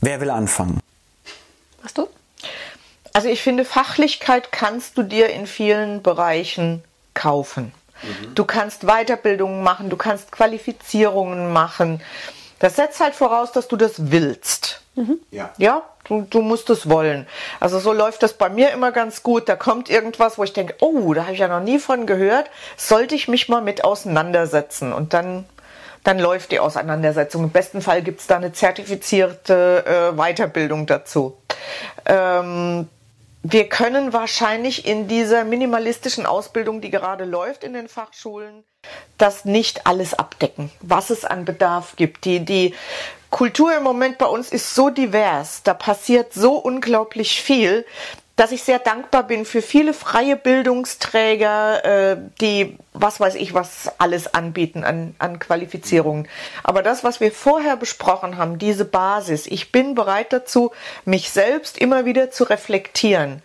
Wer 0.00 0.20
will 0.20 0.30
anfangen? 0.30 0.80
Was 1.82 1.94
du? 1.94 2.08
Also 3.12 3.28
ich 3.28 3.42
finde, 3.42 3.64
Fachlichkeit 3.64 4.52
kannst 4.52 4.98
du 4.98 5.02
dir 5.02 5.30
in 5.30 5.46
vielen 5.46 6.02
Bereichen 6.02 6.84
kaufen. 7.14 7.72
Mhm. 8.02 8.34
Du 8.34 8.44
kannst 8.44 8.82
Weiterbildungen 8.86 9.62
machen, 9.62 9.90
du 9.90 9.96
kannst 9.96 10.32
Qualifizierungen 10.32 11.52
machen. 11.52 12.00
Das 12.58 12.76
setzt 12.76 13.00
halt 13.00 13.14
voraus, 13.14 13.52
dass 13.52 13.68
du 13.68 13.76
das 13.76 14.10
willst. 14.10 14.82
Mhm. 14.96 15.20
Ja. 15.30 15.50
Ja, 15.58 15.82
du, 16.04 16.26
du 16.28 16.42
musst 16.42 16.70
es 16.70 16.88
wollen. 16.88 17.26
Also 17.60 17.78
so 17.78 17.92
läuft 17.92 18.22
das 18.22 18.32
bei 18.32 18.48
mir 18.48 18.72
immer 18.72 18.90
ganz 18.90 19.22
gut. 19.22 19.48
Da 19.48 19.56
kommt 19.56 19.88
irgendwas, 19.88 20.38
wo 20.38 20.44
ich 20.44 20.52
denke, 20.52 20.74
oh, 20.80 21.14
da 21.14 21.22
habe 21.22 21.34
ich 21.34 21.38
ja 21.38 21.48
noch 21.48 21.62
nie 21.62 21.78
von 21.78 22.06
gehört. 22.06 22.50
Sollte 22.76 23.14
ich 23.14 23.28
mich 23.28 23.48
mal 23.48 23.62
mit 23.62 23.84
auseinandersetzen? 23.84 24.92
Und 24.92 25.14
dann 25.14 25.44
dann 26.04 26.18
läuft 26.18 26.52
die 26.52 26.60
Auseinandersetzung. 26.60 27.44
Im 27.44 27.50
besten 27.50 27.82
Fall 27.82 28.02
gibt 28.02 28.20
es 28.20 28.26
da 28.26 28.36
eine 28.36 28.52
zertifizierte 28.52 29.84
äh, 29.84 30.16
Weiterbildung 30.16 30.86
dazu. 30.86 31.36
Ähm, 32.06 32.88
wir 33.42 33.68
können 33.68 34.12
wahrscheinlich 34.12 34.86
in 34.86 35.08
dieser 35.08 35.44
minimalistischen 35.44 36.26
Ausbildung, 36.26 36.80
die 36.80 36.90
gerade 36.90 37.24
läuft 37.24 37.64
in 37.64 37.72
den 37.72 37.88
Fachschulen, 37.88 38.64
das 39.16 39.44
nicht 39.44 39.86
alles 39.86 40.14
abdecken, 40.14 40.70
was 40.80 41.10
es 41.10 41.24
an 41.24 41.44
Bedarf 41.44 41.96
gibt. 41.96 42.24
Die, 42.24 42.44
die 42.44 42.74
Kultur 43.30 43.76
im 43.76 43.82
Moment 43.82 44.18
bei 44.18 44.26
uns 44.26 44.50
ist 44.50 44.74
so 44.74 44.90
divers, 44.90 45.62
da 45.62 45.74
passiert 45.74 46.32
so 46.32 46.54
unglaublich 46.54 47.40
viel, 47.40 47.84
dass 48.38 48.52
ich 48.52 48.62
sehr 48.62 48.78
dankbar 48.78 49.24
bin 49.24 49.44
für 49.44 49.62
viele 49.62 49.92
freie 49.92 50.36
Bildungsträger, 50.36 51.84
äh, 51.84 52.16
die 52.40 52.78
was 52.92 53.18
weiß 53.18 53.34
ich 53.34 53.52
was 53.52 53.90
alles 53.98 54.32
anbieten 54.32 54.84
an, 54.84 55.16
an 55.18 55.40
Qualifizierungen. 55.40 56.28
Aber 56.62 56.82
das, 56.82 57.02
was 57.02 57.18
wir 57.18 57.32
vorher 57.32 57.76
besprochen 57.76 58.36
haben, 58.36 58.58
diese 58.58 58.84
Basis, 58.84 59.48
ich 59.48 59.72
bin 59.72 59.96
bereit 59.96 60.32
dazu, 60.32 60.70
mich 61.04 61.30
selbst 61.30 61.78
immer 61.78 62.04
wieder 62.04 62.30
zu 62.30 62.44
reflektieren 62.44 63.42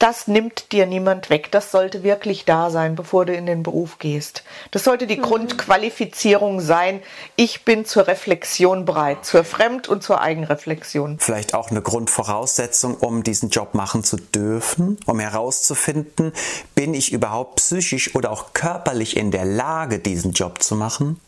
das 0.00 0.26
nimmt 0.26 0.72
dir 0.72 0.86
niemand 0.86 1.28
weg. 1.28 1.52
Das 1.52 1.70
sollte 1.70 2.02
wirklich 2.02 2.46
da 2.46 2.70
sein, 2.70 2.96
bevor 2.96 3.26
du 3.26 3.34
in 3.34 3.44
den 3.44 3.62
Beruf 3.62 3.98
gehst. 3.98 4.42
Das 4.70 4.82
sollte 4.82 5.06
die 5.06 5.18
mhm. 5.18 5.22
Grundqualifizierung 5.22 6.60
sein. 6.60 7.02
Ich 7.36 7.64
bin 7.64 7.84
zur 7.84 8.06
Reflexion 8.06 8.86
bereit, 8.86 9.24
zur 9.26 9.44
Fremd- 9.44 9.88
und 9.88 10.02
zur 10.02 10.22
Eigenreflexion. 10.22 11.18
Vielleicht 11.20 11.54
auch 11.54 11.70
eine 11.70 11.82
Grundvoraussetzung, 11.82 12.96
um 12.96 13.22
diesen 13.22 13.50
Job 13.50 13.74
machen 13.74 14.02
zu 14.02 14.16
dürfen, 14.16 14.98
um 15.04 15.20
herauszufinden, 15.20 16.32
bin 16.74 16.94
ich 16.94 17.12
überhaupt 17.12 17.56
psychisch 17.56 18.14
oder 18.14 18.30
auch 18.30 18.54
körperlich 18.54 19.18
in 19.18 19.30
der 19.30 19.44
Lage, 19.44 19.98
diesen 19.98 20.32
Job 20.32 20.62
zu 20.62 20.76
machen? 20.76 21.20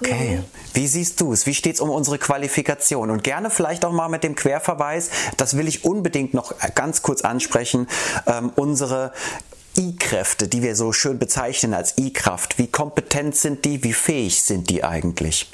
Okay. 0.00 0.42
Wie 0.72 0.86
siehst 0.86 1.20
du 1.20 1.32
es? 1.32 1.46
Wie 1.46 1.54
steht 1.54 1.76
es 1.76 1.80
um 1.80 1.90
unsere 1.90 2.18
Qualifikation? 2.18 3.10
Und 3.10 3.22
gerne 3.22 3.50
vielleicht 3.50 3.84
auch 3.84 3.92
mal 3.92 4.08
mit 4.08 4.24
dem 4.24 4.34
Querverweis, 4.34 5.10
das 5.36 5.56
will 5.56 5.68
ich 5.68 5.84
unbedingt 5.84 6.34
noch 6.34 6.54
ganz 6.74 7.02
kurz 7.02 7.22
ansprechen, 7.22 7.86
ähm, 8.26 8.50
unsere 8.56 9.12
I-Kräfte, 9.76 10.48
die 10.48 10.62
wir 10.62 10.76
so 10.76 10.92
schön 10.92 11.18
bezeichnen 11.18 11.74
als 11.74 11.98
I-Kraft. 11.98 12.58
Wie 12.58 12.68
kompetent 12.68 13.36
sind 13.36 13.64
die? 13.64 13.82
Wie 13.82 13.92
fähig 13.92 14.42
sind 14.42 14.70
die 14.70 14.84
eigentlich? 14.84 15.50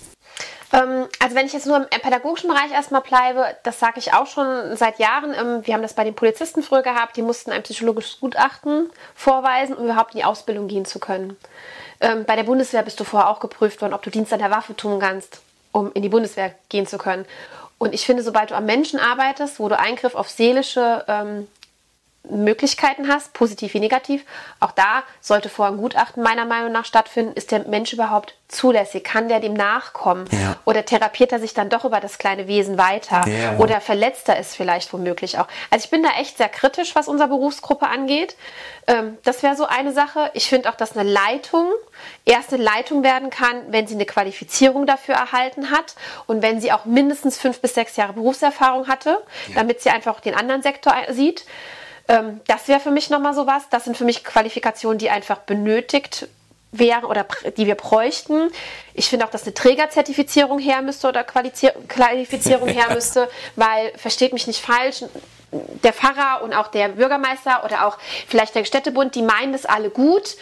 Ähm, 0.72 1.08
also 1.18 1.34
wenn 1.34 1.46
ich 1.46 1.52
jetzt 1.52 1.66
nur 1.66 1.76
im 1.76 2.00
pädagogischen 2.00 2.48
Bereich 2.48 2.70
erstmal 2.72 3.00
bleibe, 3.00 3.44
das 3.64 3.80
sage 3.80 3.98
ich 3.98 4.12
auch 4.12 4.26
schon 4.26 4.76
seit 4.76 4.98
Jahren. 4.98 5.34
Ähm, 5.34 5.66
wir 5.66 5.74
haben 5.74 5.82
das 5.82 5.94
bei 5.94 6.04
den 6.04 6.14
Polizisten 6.14 6.62
früher 6.62 6.82
gehabt, 6.82 7.16
die 7.16 7.22
mussten 7.22 7.50
ein 7.50 7.62
psychologisches 7.62 8.20
Gutachten 8.20 8.90
vorweisen, 9.14 9.74
um 9.74 9.84
überhaupt 9.84 10.14
in 10.14 10.20
die 10.20 10.24
Ausbildung 10.24 10.68
gehen 10.68 10.84
zu 10.84 10.98
können. 10.98 11.36
Ähm, 12.00 12.24
bei 12.24 12.36
der 12.36 12.44
Bundeswehr 12.44 12.82
bist 12.82 12.98
du 13.00 13.04
vorher 13.04 13.28
auch 13.28 13.40
geprüft 13.40 13.82
worden, 13.82 13.94
ob 13.94 14.02
du 14.02 14.10
Dienst 14.10 14.32
an 14.32 14.38
der 14.38 14.50
Waffe 14.50 14.74
tun 14.74 15.00
kannst, 15.00 15.40
um 15.72 15.92
in 15.92 16.02
die 16.02 16.08
Bundeswehr 16.08 16.54
gehen 16.68 16.86
zu 16.86 16.98
können. 16.98 17.26
Und 17.78 17.94
ich 17.94 18.04
finde, 18.04 18.22
sobald 18.22 18.50
du 18.50 18.54
am 18.54 18.66
Menschen 18.66 19.00
arbeitest, 19.00 19.58
wo 19.58 19.68
du 19.68 19.78
Eingriff 19.78 20.14
auf 20.14 20.28
seelische 20.28 21.04
ähm, 21.08 21.46
Möglichkeiten 22.28 23.08
hast, 23.08 23.32
positiv 23.32 23.74
wie 23.74 23.80
negativ. 23.80 24.24
Auch 24.60 24.72
da 24.72 25.02
sollte 25.20 25.48
vorher 25.48 25.74
ein 25.74 25.80
Gutachten 25.80 26.22
meiner 26.22 26.44
Meinung 26.44 26.70
nach 26.70 26.84
stattfinden. 26.84 27.32
Ist 27.32 27.50
der 27.50 27.66
Mensch 27.66 27.92
überhaupt 27.92 28.34
zulässig? 28.46 29.04
Kann 29.04 29.28
der 29.28 29.40
dem 29.40 29.54
nachkommen? 29.54 30.26
Ja. 30.30 30.56
Oder 30.66 30.84
therapiert 30.84 31.32
er 31.32 31.40
sich 31.40 31.54
dann 31.54 31.70
doch 31.70 31.84
über 31.84 31.98
das 31.98 32.18
kleine 32.18 32.46
Wesen 32.46 32.76
weiter? 32.76 33.26
Ja. 33.26 33.56
Oder 33.58 33.80
verletzt 33.80 34.28
er 34.28 34.38
es 34.38 34.54
vielleicht 34.54 34.92
womöglich 34.92 35.38
auch? 35.38 35.48
Also 35.70 35.84
ich 35.84 35.90
bin 35.90 36.02
da 36.02 36.10
echt 36.20 36.36
sehr 36.36 36.50
kritisch, 36.50 36.94
was 36.94 37.08
unsere 37.08 37.28
Berufsgruppe 37.28 37.88
angeht. 37.88 38.36
Ähm, 38.86 39.16
das 39.24 39.42
wäre 39.42 39.56
so 39.56 39.64
eine 39.64 39.92
Sache. 39.92 40.30
Ich 40.34 40.46
finde 40.48 40.68
auch, 40.68 40.74
dass 40.74 40.96
eine 40.96 41.08
Leitung 41.08 41.72
erst 42.26 42.52
eine 42.52 42.62
Leitung 42.62 43.02
werden 43.02 43.30
kann, 43.30 43.62
wenn 43.68 43.86
sie 43.86 43.94
eine 43.94 44.06
Qualifizierung 44.06 44.86
dafür 44.86 45.14
erhalten 45.14 45.70
hat 45.70 45.94
und 46.26 46.42
wenn 46.42 46.60
sie 46.60 46.72
auch 46.72 46.84
mindestens 46.84 47.38
fünf 47.38 47.60
bis 47.60 47.74
sechs 47.74 47.96
Jahre 47.96 48.12
Berufserfahrung 48.12 48.88
hatte, 48.88 49.22
ja. 49.48 49.54
damit 49.54 49.80
sie 49.80 49.90
einfach 49.90 50.20
den 50.20 50.34
anderen 50.34 50.62
Sektor 50.62 50.94
sieht. 51.08 51.44
Ähm, 52.10 52.40
das 52.48 52.66
wäre 52.66 52.80
für 52.80 52.90
mich 52.90 53.08
nochmal 53.08 53.34
so 53.34 53.46
was. 53.46 53.68
Das 53.68 53.84
sind 53.84 53.96
für 53.96 54.04
mich 54.04 54.24
Qualifikationen, 54.24 54.98
die 54.98 55.10
einfach 55.10 55.38
benötigt 55.38 56.26
wären 56.72 57.04
oder 57.04 57.26
die 57.56 57.66
wir 57.66 57.76
bräuchten. 57.76 58.50
Ich 58.94 59.08
finde 59.08 59.24
auch, 59.24 59.30
dass 59.30 59.44
eine 59.44 59.54
Trägerzertifizierung 59.54 60.58
her 60.58 60.82
müsste 60.82 61.08
oder 61.08 61.24
Qualifizierung 61.24 62.68
her 62.68 62.90
müsste, 62.94 63.28
weil, 63.56 63.92
versteht 63.96 64.32
mich 64.32 64.46
nicht 64.46 64.60
falsch, 64.60 65.04
der 65.52 65.92
Pfarrer 65.92 66.42
und 66.42 66.52
auch 66.52 66.68
der 66.68 66.88
Bürgermeister 66.88 67.64
oder 67.64 67.86
auch 67.86 67.98
vielleicht 68.28 68.54
der 68.54 68.64
Städtebund, 68.64 69.14
die 69.14 69.22
meinen 69.22 69.52
das 69.52 69.66
alle 69.66 69.90
gut. 69.90 70.36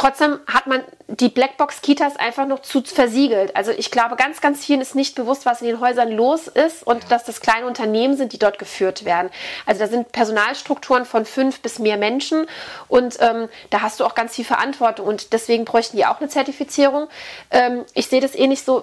Trotzdem 0.00 0.40
hat 0.46 0.66
man 0.66 0.82
die 1.08 1.28
Blackbox-Kitas 1.28 2.16
einfach 2.16 2.46
noch 2.46 2.62
zu 2.62 2.80
versiegelt. 2.80 3.54
Also 3.54 3.70
ich 3.70 3.90
glaube, 3.90 4.16
ganz, 4.16 4.40
ganz 4.40 4.64
vielen 4.64 4.80
ist 4.80 4.94
nicht 4.94 5.14
bewusst, 5.14 5.44
was 5.44 5.60
in 5.60 5.66
den 5.66 5.78
Häusern 5.78 6.10
los 6.10 6.48
ist 6.48 6.86
und 6.86 7.02
ja. 7.02 7.08
dass 7.10 7.24
das 7.24 7.42
kleine 7.42 7.66
Unternehmen 7.66 8.16
sind, 8.16 8.32
die 8.32 8.38
dort 8.38 8.58
geführt 8.58 9.04
werden. 9.04 9.28
Also 9.66 9.80
da 9.80 9.88
sind 9.88 10.10
Personalstrukturen 10.10 11.04
von 11.04 11.26
fünf 11.26 11.60
bis 11.60 11.78
mehr 11.80 11.98
Menschen 11.98 12.46
und 12.88 13.18
ähm, 13.20 13.50
da 13.68 13.82
hast 13.82 14.00
du 14.00 14.06
auch 14.06 14.14
ganz 14.14 14.36
viel 14.36 14.46
Verantwortung 14.46 15.06
und 15.06 15.34
deswegen 15.34 15.66
bräuchten 15.66 15.98
die 15.98 16.06
auch 16.06 16.18
eine 16.18 16.30
Zertifizierung. 16.30 17.08
Ähm, 17.50 17.84
ich 17.92 18.06
sehe 18.06 18.22
das 18.22 18.34
ähnlich 18.34 18.62
so 18.62 18.82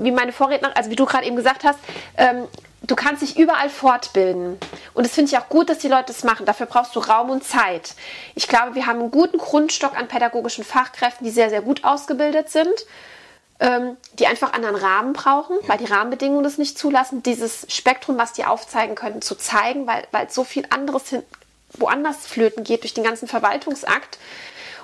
wie 0.00 0.12
meine 0.12 0.32
Vorredner, 0.32 0.74
also 0.78 0.88
wie 0.88 0.96
du 0.96 1.04
gerade 1.04 1.26
eben 1.26 1.36
gesagt 1.36 1.62
hast. 1.62 1.78
Ähm, 2.16 2.48
du 2.82 2.94
kannst 2.94 3.22
dich 3.22 3.38
überall 3.38 3.70
fortbilden. 3.70 4.58
Und 4.94 5.06
das 5.06 5.14
finde 5.14 5.30
ich 5.30 5.38
auch 5.38 5.48
gut, 5.48 5.68
dass 5.68 5.78
die 5.78 5.88
Leute 5.88 6.06
das 6.08 6.24
machen. 6.24 6.46
Dafür 6.46 6.66
brauchst 6.66 6.94
du 6.96 7.00
Raum 7.00 7.30
und 7.30 7.44
Zeit. 7.44 7.94
Ich 8.34 8.48
glaube, 8.48 8.74
wir 8.74 8.86
haben 8.86 9.00
einen 9.00 9.10
guten 9.10 9.38
Grundstock 9.38 9.96
an 9.96 10.08
pädagogischen 10.08 10.64
Fachkräften, 10.64 11.24
die 11.24 11.30
sehr, 11.30 11.50
sehr 11.50 11.62
gut 11.62 11.84
ausgebildet 11.84 12.50
sind, 12.50 12.86
ähm, 13.60 13.96
die 14.18 14.26
einfach 14.26 14.52
anderen 14.52 14.76
Rahmen 14.76 15.12
brauchen, 15.12 15.56
weil 15.66 15.78
die 15.78 15.86
Rahmenbedingungen 15.86 16.44
das 16.44 16.58
nicht 16.58 16.78
zulassen, 16.78 17.22
dieses 17.22 17.66
Spektrum, 17.68 18.16
was 18.18 18.32
die 18.32 18.44
aufzeigen 18.44 18.94
können, 18.94 19.22
zu 19.22 19.34
zeigen, 19.34 19.86
weil, 19.86 20.06
weil 20.12 20.30
so 20.30 20.44
viel 20.44 20.64
anderes 20.70 21.08
hin, 21.08 21.22
woanders 21.74 22.26
flöten 22.26 22.64
geht 22.64 22.82
durch 22.82 22.94
den 22.94 23.04
ganzen 23.04 23.28
Verwaltungsakt. 23.28 24.18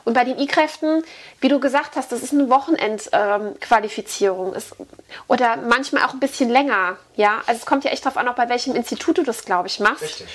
Und 0.04 0.14
bei 0.14 0.24
den 0.24 0.38
I-Kräften, 0.38 1.04
wie 1.40 1.48
du 1.48 1.60
gesagt 1.60 1.96
hast, 1.96 2.12
das 2.12 2.22
ist 2.22 2.32
eine 2.32 2.48
Wochenendqualifizierung. 2.50 4.54
Ähm, 4.54 4.62
oder 5.28 5.56
manchmal 5.56 6.04
auch 6.04 6.12
ein 6.12 6.20
bisschen 6.20 6.50
länger. 6.50 6.96
Ja, 7.16 7.42
also 7.46 7.60
es 7.60 7.66
kommt 7.66 7.84
ja 7.84 7.90
echt 7.90 8.04
darauf 8.04 8.18
an, 8.18 8.28
auch 8.28 8.34
bei 8.34 8.48
welchem 8.48 8.74
Institut 8.74 9.18
du 9.18 9.22
das, 9.22 9.44
glaube 9.44 9.68
ich, 9.68 9.80
machst. 9.80 10.02
Richtig. 10.02 10.26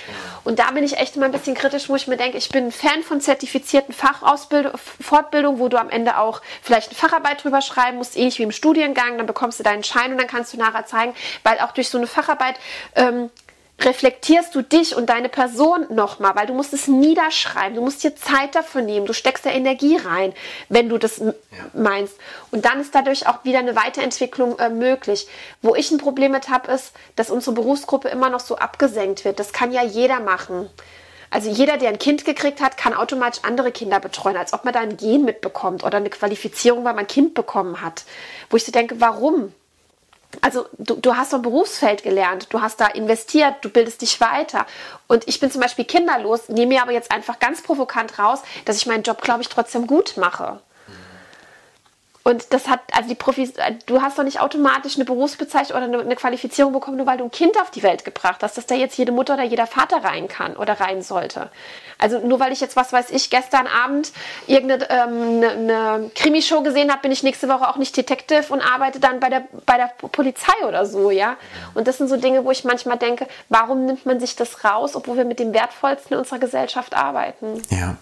Und 0.44 0.60
da 0.60 0.72
bin 0.72 0.84
ich 0.84 0.98
echt 0.98 1.16
immer 1.16 1.26
ein 1.26 1.32
bisschen 1.32 1.56
kritisch, 1.56 1.90
wo 1.90 1.96
ich 1.96 2.08
mir 2.08 2.18
denke, 2.18 2.38
ich 2.38 2.50
bin 2.50 2.68
ein 2.68 2.72
Fan 2.72 3.04
von 3.04 3.22
zertifizierten 3.22 3.94
Fachausbildung, 3.94 5.60
wo 5.60 5.68
du 5.68 5.78
am 5.78 5.90
Ende 5.90 6.18
auch 6.18 6.42
vielleicht 6.62 6.90
eine 6.90 6.98
Facharbeit 6.98 7.44
drüber 7.44 7.62
schreiben 7.62 7.98
musst, 7.98 8.18
ähnlich 8.18 8.40
wie 8.40 8.44
im 8.44 8.52
Studiengang. 8.52 9.18
Dann 9.18 9.28
bekommst 9.28 9.60
du 9.60 9.64
deinen 9.64 9.84
Schein 9.84 10.12
und 10.12 10.18
dann 10.18 10.28
kannst 10.28 10.54
du 10.54 10.58
nachher 10.58 10.86
zeigen, 10.86 11.14
weil 11.44 11.60
auch 11.60 11.72
durch 11.72 11.90
so 11.90 11.98
eine 11.98 12.08
Facharbeit 12.08 12.56
ähm, 12.96 13.30
reflektierst 13.86 14.54
du 14.56 14.62
dich 14.62 14.96
und 14.96 15.10
deine 15.10 15.30
Person 15.30 15.86
nochmal, 15.90 16.36
weil 16.36 16.48
du 16.48 16.54
musst 16.54 16.74
es 16.74 16.88
niederschreiben, 16.88 17.76
du 17.76 17.82
musst 17.82 18.04
dir 18.04 18.16
Zeit 18.16 18.56
dafür 18.56 18.82
nehmen, 18.82 19.06
du 19.06 19.14
steckst 19.14 19.46
da 19.46 19.50
Energie 19.50 19.98
rein, 19.98 20.34
wenn 20.70 20.90
du 20.90 20.98
das 20.98 21.18
ja. 21.20 21.34
meinst. 21.74 22.16
Und 22.52 22.66
dann 22.66 22.80
ist 22.82 22.94
dadurch 22.94 23.28
auch 23.28 23.44
wieder 23.44 23.60
eine 23.60 23.76
Weiterentwicklung 23.76 24.60
äh, 24.60 24.70
möglich. 24.70 25.28
Wo 25.62 25.76
ich 25.76 25.92
ein 25.92 25.98
Problem 25.98 26.32
mit 26.32 26.50
habe, 26.50 26.72
ist, 26.72 26.94
dass 27.16 27.30
unsere 27.30 27.56
Berufsgruppe 27.56 28.10
immer 28.10 28.30
noch 28.30 28.42
so 28.42 28.58
abgesenkt 28.58 29.26
wird. 29.26 29.40
Das 29.40 29.54
kann 29.54 29.72
ja 29.72 29.84
jeder 29.84 30.20
machen. 30.20 30.70
Also 31.32 31.50
jeder, 31.50 31.78
der 31.78 31.90
ein 31.90 32.00
Kind 32.00 32.26
gekriegt 32.26 32.60
hat, 32.60 32.76
kann 32.76 32.94
automatisch 32.94 33.44
andere 33.44 33.72
Kinder 33.72 34.00
betreuen, 34.00 34.36
als 34.36 34.54
ob 34.54 34.66
man 34.66 34.74
da 34.74 34.80
ein 34.80 34.98
Gen 34.98 35.26
mitbekommt 35.26 35.84
oder 35.84 35.98
eine 35.98 36.10
Qualifizierung, 36.10 36.84
weil 36.84 36.94
man 36.94 37.06
ein 37.06 37.08
Kind 37.08 37.36
bekommen 37.36 37.82
hat. 37.82 38.04
Wo 38.50 38.58
ich 38.58 38.66
so 38.66 38.72
denke, 38.72 39.00
warum? 39.00 39.54
Also 40.42 40.68
du, 40.78 40.96
du 40.96 41.16
hast 41.16 41.32
so 41.32 41.38
ein 41.38 41.42
Berufsfeld 41.42 42.04
gelernt, 42.04 42.48
du 42.52 42.62
hast 42.62 42.80
da 42.80 42.88
investiert, 42.88 43.56
du 43.62 43.70
bildest 43.70 44.02
dich 44.02 44.22
weiter. 44.22 44.66
Und 45.08 45.28
ich 45.28 45.40
bin 45.40 45.52
zum 45.52 45.62
Beispiel 45.62 45.86
kinderlos, 45.86 46.50
nehme 46.50 46.68
mir 46.76 46.82
aber 46.82 46.92
jetzt 46.92 47.12
einfach 47.12 47.40
ganz 47.40 47.62
provokant 47.64 48.20
raus, 48.20 48.42
dass 48.66 48.78
ich 48.78 48.86
meinen 48.86 49.04
Job, 49.04 49.22
glaube 49.22 49.42
ich, 49.42 49.50
trotzdem 49.50 49.88
gut 49.88 50.18
mache. 50.18 50.60
Und 52.30 52.54
das 52.54 52.68
hat, 52.68 52.82
also 52.92 53.10
die 53.10 53.16
Profis, 53.16 53.54
du 53.88 54.04
hast 54.04 54.20
doch 54.20 54.24
nicht 54.24 54.40
automatisch 54.40 54.98
eine 54.98 55.06
Berufsbezeichnung 55.06 55.82
oder 55.82 56.00
eine, 56.00 56.16
Qualifizierung 56.16 56.72
bekommen, 56.72 56.98
nur 56.98 57.08
weil 57.08 57.18
du 57.18 57.24
ein 57.24 57.32
Kind 57.32 57.60
auf 57.60 57.72
die 57.72 57.82
Welt 57.82 58.06
gebracht 58.06 58.44
hast, 58.44 58.56
dass 58.56 58.68
da 58.68 58.76
jetzt 58.76 59.00
jede 59.00 59.12
Mutter 59.12 59.34
oder 59.34 59.44
jeder 59.44 59.66
Vater 59.66 60.04
rein 60.04 60.28
kann 60.28 60.56
oder 60.56 60.80
rein 60.80 61.02
sollte. 61.02 61.50
Also 61.98 62.20
nur 62.20 62.40
weil 62.40 62.52
ich 62.52 62.62
jetzt, 62.62 62.76
was 62.76 62.94
weiß 62.94 63.10
ich, 63.10 63.32
gestern 63.32 63.66
Abend 63.66 64.12
irgendeine 64.46 64.88
ähm, 64.92 65.44
eine, 65.44 65.50
eine 65.50 66.12
Krimishow 66.14 66.62
gesehen 66.62 66.92
habe, 66.92 67.02
bin 67.02 67.12
ich 67.12 67.24
nächste 67.24 67.50
Woche 67.50 67.68
auch 67.68 67.78
nicht 67.78 67.98
Detective 67.98 68.54
und 68.54 68.62
arbeite 68.62 69.00
dann 69.00 69.20
bei 69.20 69.30
der, 69.30 69.46
bei 69.66 69.78
der 69.78 69.88
Polizei 69.88 70.54
oder 70.68 70.86
so, 70.86 71.10
ja. 71.10 71.36
Und 71.74 71.88
das 71.88 71.98
sind 71.98 72.10
so 72.10 72.18
Dinge, 72.18 72.46
wo 72.46 72.52
ich 72.52 72.64
manchmal 72.64 73.00
denke, 73.00 73.28
warum 73.50 73.88
nimmt 73.88 74.06
man 74.06 74.20
sich 74.20 74.36
das 74.36 74.64
raus, 74.64 74.96
obwohl 74.96 75.18
wir 75.18 75.26
mit 75.26 75.40
dem 75.40 75.52
Wertvollsten 75.56 76.14
in 76.14 76.20
unserer 76.20 76.38
Gesellschaft 76.38 76.94
arbeiten? 76.94 77.64
Ja. 77.72 77.98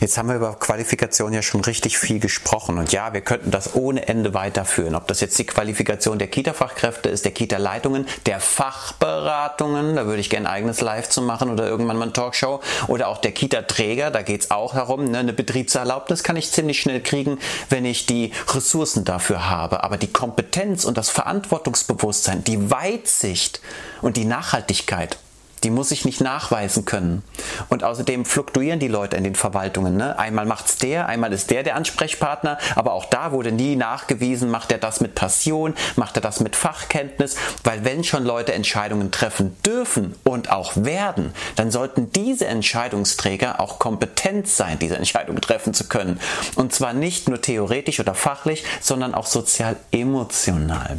Jetzt 0.00 0.18
haben 0.18 0.28
wir 0.28 0.36
über 0.36 0.54
Qualifikation 0.54 1.32
ja 1.32 1.42
schon 1.42 1.60
richtig 1.60 1.98
viel 1.98 2.20
gesprochen 2.20 2.78
und 2.78 2.90
ja, 2.90 3.12
wir 3.12 3.20
könnten 3.20 3.50
das 3.50 3.74
ohne 3.74 4.08
Ende 4.08 4.34
weiterführen. 4.34 4.94
Ob 4.94 5.06
das 5.06 5.20
jetzt 5.20 5.38
die 5.38 5.44
Qualifikation 5.44 6.18
der 6.18 6.28
Kita-Fachkräfte 6.28 7.08
ist, 7.08 7.24
der 7.24 7.32
Kita-Leitungen, 7.32 8.06
der 8.26 8.40
Fachberatungen, 8.40 9.96
da 9.96 10.06
würde 10.06 10.20
ich 10.20 10.30
gerne 10.30 10.48
ein 10.48 10.54
eigenes 10.54 10.80
Live 10.80 11.08
zu 11.08 11.22
machen 11.22 11.50
oder 11.50 11.68
irgendwann 11.68 11.98
mal 11.98 12.04
eine 12.04 12.12
Talkshow 12.12 12.60
oder 12.88 13.08
auch 13.08 13.18
der 13.18 13.32
Kita-Träger, 13.32 14.10
da 14.10 14.22
geht 14.22 14.40
es 14.40 14.50
auch 14.50 14.74
darum, 14.74 15.04
ne, 15.04 15.18
eine 15.18 15.32
Betriebserlaubnis 15.32 16.24
kann 16.24 16.36
ich 16.36 16.50
ziemlich 16.50 16.80
schnell 16.80 17.02
kriegen, 17.02 17.38
wenn 17.68 17.84
ich 17.84 18.06
die 18.06 18.32
Ressourcen 18.48 19.04
dafür 19.04 19.50
habe. 19.50 19.84
Aber 19.84 19.96
die 19.98 20.12
Kompetenz 20.12 20.84
und 20.84 20.96
das 20.96 21.10
Verantwortungsbewusstsein, 21.10 22.42
die 22.42 22.70
Weitsicht 22.70 23.60
und 24.02 24.16
die 24.16 24.24
Nachhaltigkeit, 24.24 25.18
Die 25.64 25.70
muss 25.70 25.90
ich 25.90 26.04
nicht 26.04 26.20
nachweisen 26.20 26.84
können. 26.84 27.22
Und 27.68 27.84
außerdem 27.84 28.24
fluktuieren 28.24 28.80
die 28.80 28.88
Leute 28.88 29.16
in 29.16 29.24
den 29.24 29.34
Verwaltungen. 29.34 29.96
Ne? 29.96 30.18
Einmal 30.18 30.46
macht's 30.46 30.78
der, 30.78 31.06
einmal 31.06 31.32
ist 31.32 31.50
der 31.50 31.62
der 31.62 31.76
Ansprechpartner, 31.76 32.58
aber 32.74 32.92
auch 32.92 33.04
da 33.04 33.32
wurde 33.32 33.52
nie 33.52 33.76
nachgewiesen, 33.76 34.50
macht 34.50 34.72
er 34.72 34.78
das 34.78 35.00
mit 35.00 35.14
Passion, 35.14 35.74
macht 35.96 36.16
er 36.16 36.22
das 36.22 36.40
mit 36.40 36.56
Fachkenntnis, 36.56 37.36
weil 37.64 37.84
wenn 37.84 38.04
schon 38.04 38.24
Leute 38.24 38.54
Entscheidungen 38.54 39.10
treffen 39.10 39.56
dürfen 39.64 40.14
und 40.24 40.50
auch 40.50 40.72
werden, 40.76 41.34
dann 41.56 41.70
sollten 41.70 42.12
diese 42.12 42.46
Entscheidungsträger 42.46 43.60
auch 43.60 43.78
kompetent 43.78 44.48
sein, 44.48 44.78
diese 44.78 44.96
Entscheidung 44.96 45.40
treffen 45.40 45.74
zu 45.74 45.88
können. 45.88 46.20
Und 46.56 46.74
zwar 46.74 46.92
nicht 46.92 47.28
nur 47.28 47.40
theoretisch 47.40 48.00
oder 48.00 48.14
fachlich, 48.14 48.64
sondern 48.80 49.14
auch 49.14 49.26
sozial 49.26 49.76
emotional. 49.90 50.98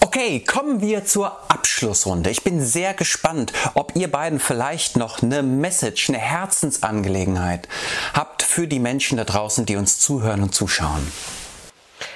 Okay, 0.00 0.40
kommen 0.40 0.80
wir 0.80 1.04
zur 1.04 1.38
Abschlussrunde. 1.48 2.30
Ich 2.30 2.44
bin 2.44 2.64
sehr 2.64 2.94
gespannt, 2.94 3.52
ob 3.74 3.96
ihr 3.96 4.10
beiden 4.10 4.38
vielleicht 4.38 4.96
noch 4.96 5.22
eine 5.22 5.42
Message, 5.42 6.08
eine 6.08 6.18
Herzensangelegenheit 6.18 7.68
habt 8.14 8.42
für 8.42 8.68
die 8.68 8.78
Menschen 8.78 9.18
da 9.18 9.24
draußen, 9.24 9.66
die 9.66 9.76
uns 9.76 9.98
zuhören 9.98 10.42
und 10.42 10.54
zuschauen. 10.54 11.10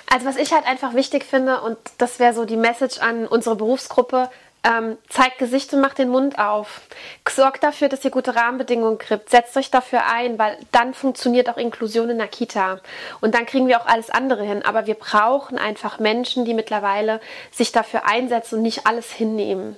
Also 0.08 0.26
was 0.26 0.36
ich 0.36 0.52
halt 0.52 0.66
einfach 0.66 0.94
wichtig 0.94 1.24
finde, 1.24 1.62
und 1.62 1.78
das 1.98 2.18
wäre 2.18 2.34
so 2.34 2.44
die 2.44 2.56
Message 2.56 2.98
an 2.98 3.26
unsere 3.26 3.56
Berufsgruppe, 3.56 4.30
ähm, 4.64 4.96
zeigt 5.08 5.38
Gesicht 5.38 5.72
und 5.72 5.80
macht 5.80 5.98
den 5.98 6.08
Mund 6.08 6.38
auf. 6.38 6.82
Sorgt 7.28 7.64
dafür, 7.64 7.88
dass 7.88 8.04
ihr 8.04 8.10
gute 8.10 8.36
Rahmenbedingungen 8.36 8.98
kriegt. 8.98 9.30
Setzt 9.30 9.56
euch 9.56 9.70
dafür 9.70 10.06
ein, 10.06 10.38
weil 10.38 10.56
dann 10.70 10.94
funktioniert 10.94 11.48
auch 11.48 11.56
Inklusion 11.56 12.10
in 12.10 12.18
der 12.18 12.28
Kita. 12.28 12.80
Und 13.20 13.34
dann 13.34 13.46
kriegen 13.46 13.66
wir 13.66 13.80
auch 13.80 13.86
alles 13.86 14.10
andere 14.10 14.44
hin. 14.44 14.64
Aber 14.64 14.86
wir 14.86 14.94
brauchen 14.94 15.58
einfach 15.58 15.98
Menschen, 15.98 16.44
die 16.44 16.54
mittlerweile 16.54 17.20
sich 17.50 17.72
dafür 17.72 18.06
einsetzen 18.06 18.56
und 18.56 18.62
nicht 18.62 18.86
alles 18.86 19.10
hinnehmen. 19.10 19.76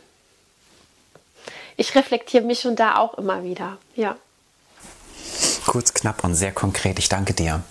Ich 1.77 1.94
reflektiere 1.94 2.44
mich 2.44 2.66
und 2.66 2.79
da 2.79 2.99
auch 2.99 3.14
immer 3.14 3.42
wieder. 3.42 3.79
Ja. 3.97 4.16
Kurz, 5.66 5.94
knapp 5.94 6.23
und 6.23 6.35
sehr 6.35 6.53
konkret. 6.53 6.99
Ich 6.99 7.09
danke 7.09 7.33
dir. 7.33 7.62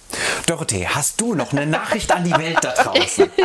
Dorothee, 0.46 0.88
hast 0.88 1.22
du 1.22 1.36
noch 1.36 1.52
eine 1.52 1.66
Nachricht 1.66 2.12
an 2.12 2.24
die 2.24 2.32
Welt 2.32 2.58
da 2.62 2.72
draußen? 2.72 3.30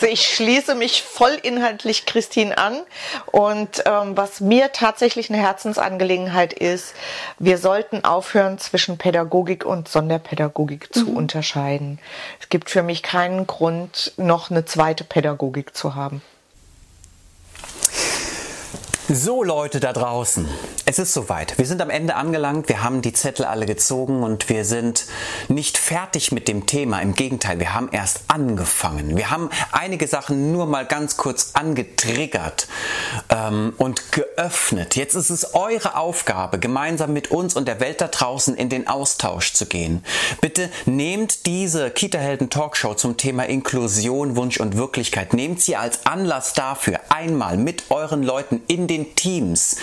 Also 0.00 0.06
ich 0.06 0.28
schließe 0.28 0.74
mich 0.74 1.02
voll 1.02 1.36
inhaltlich 1.42 2.06
Christine 2.06 2.56
an. 2.56 2.78
Und 3.26 3.82
ähm, 3.84 4.16
was 4.16 4.40
mir 4.40 4.72
tatsächlich 4.72 5.30
eine 5.30 5.38
Herzensangelegenheit 5.38 6.52
ist, 6.54 6.94
wir 7.38 7.58
sollten 7.58 8.04
aufhören, 8.04 8.58
zwischen 8.58 8.96
Pädagogik 8.96 9.66
und 9.66 9.88
Sonderpädagogik 9.88 10.92
zu 10.94 11.06
mhm. 11.06 11.16
unterscheiden. 11.16 11.98
Es 12.40 12.48
gibt 12.48 12.70
für 12.70 12.82
mich 12.82 13.02
keinen 13.02 13.46
Grund, 13.46 14.12
noch 14.16 14.50
eine 14.50 14.64
zweite 14.64 15.04
Pädagogik 15.04 15.76
zu 15.76 15.94
haben. 15.94 16.22
So 19.12 19.42
Leute 19.42 19.80
da 19.80 19.92
draußen, 19.92 20.48
es 20.86 21.00
ist 21.00 21.12
soweit. 21.12 21.58
Wir 21.58 21.66
sind 21.66 21.82
am 21.82 21.90
Ende 21.90 22.14
angelangt, 22.14 22.68
wir 22.68 22.84
haben 22.84 23.02
die 23.02 23.12
Zettel 23.12 23.44
alle 23.44 23.66
gezogen 23.66 24.22
und 24.22 24.48
wir 24.48 24.64
sind 24.64 25.06
nicht 25.48 25.78
fertig 25.78 26.30
mit 26.30 26.46
dem 26.46 26.66
Thema. 26.66 27.00
Im 27.02 27.16
Gegenteil, 27.16 27.58
wir 27.58 27.74
haben 27.74 27.88
erst 27.90 28.20
angefangen. 28.28 29.16
Wir 29.16 29.32
haben 29.32 29.50
einige 29.72 30.06
Sachen 30.06 30.52
nur 30.52 30.66
mal 30.66 30.86
ganz 30.86 31.16
kurz 31.16 31.50
angetriggert 31.54 32.68
ähm, 33.28 33.72
und 33.78 34.12
geöffnet. 34.12 34.96
Jetzt 34.96 35.14
ist 35.14 35.30
es 35.30 35.54
eure 35.54 35.96
Aufgabe, 35.96 36.58
gemeinsam 36.58 37.12
mit 37.12 37.30
uns 37.30 37.56
und 37.56 37.66
der 37.66 37.80
Welt 37.80 38.00
da 38.00 38.08
draußen 38.08 38.56
in 38.56 38.68
den 38.68 38.86
Austausch 38.86 39.54
zu 39.54 39.66
gehen. 39.66 40.04
Bitte 40.40 40.70
nehmt 40.86 41.46
diese 41.46 41.90
Kita-Helden 41.90 42.48
Talkshow 42.50 42.94
zum 42.94 43.16
Thema 43.16 43.44
Inklusion, 43.44 44.36
Wunsch 44.36 44.60
und 44.60 44.76
Wirklichkeit. 44.76 45.34
Nehmt 45.34 45.60
sie 45.60 45.76
als 45.76 46.06
Anlass 46.06 46.52
dafür, 46.52 47.00
einmal 47.08 47.56
mit 47.56 47.90
euren 47.90 48.22
Leuten 48.22 48.62
in 48.68 48.86
den 48.86 49.00
den 49.00 49.14
Teams, 49.14 49.76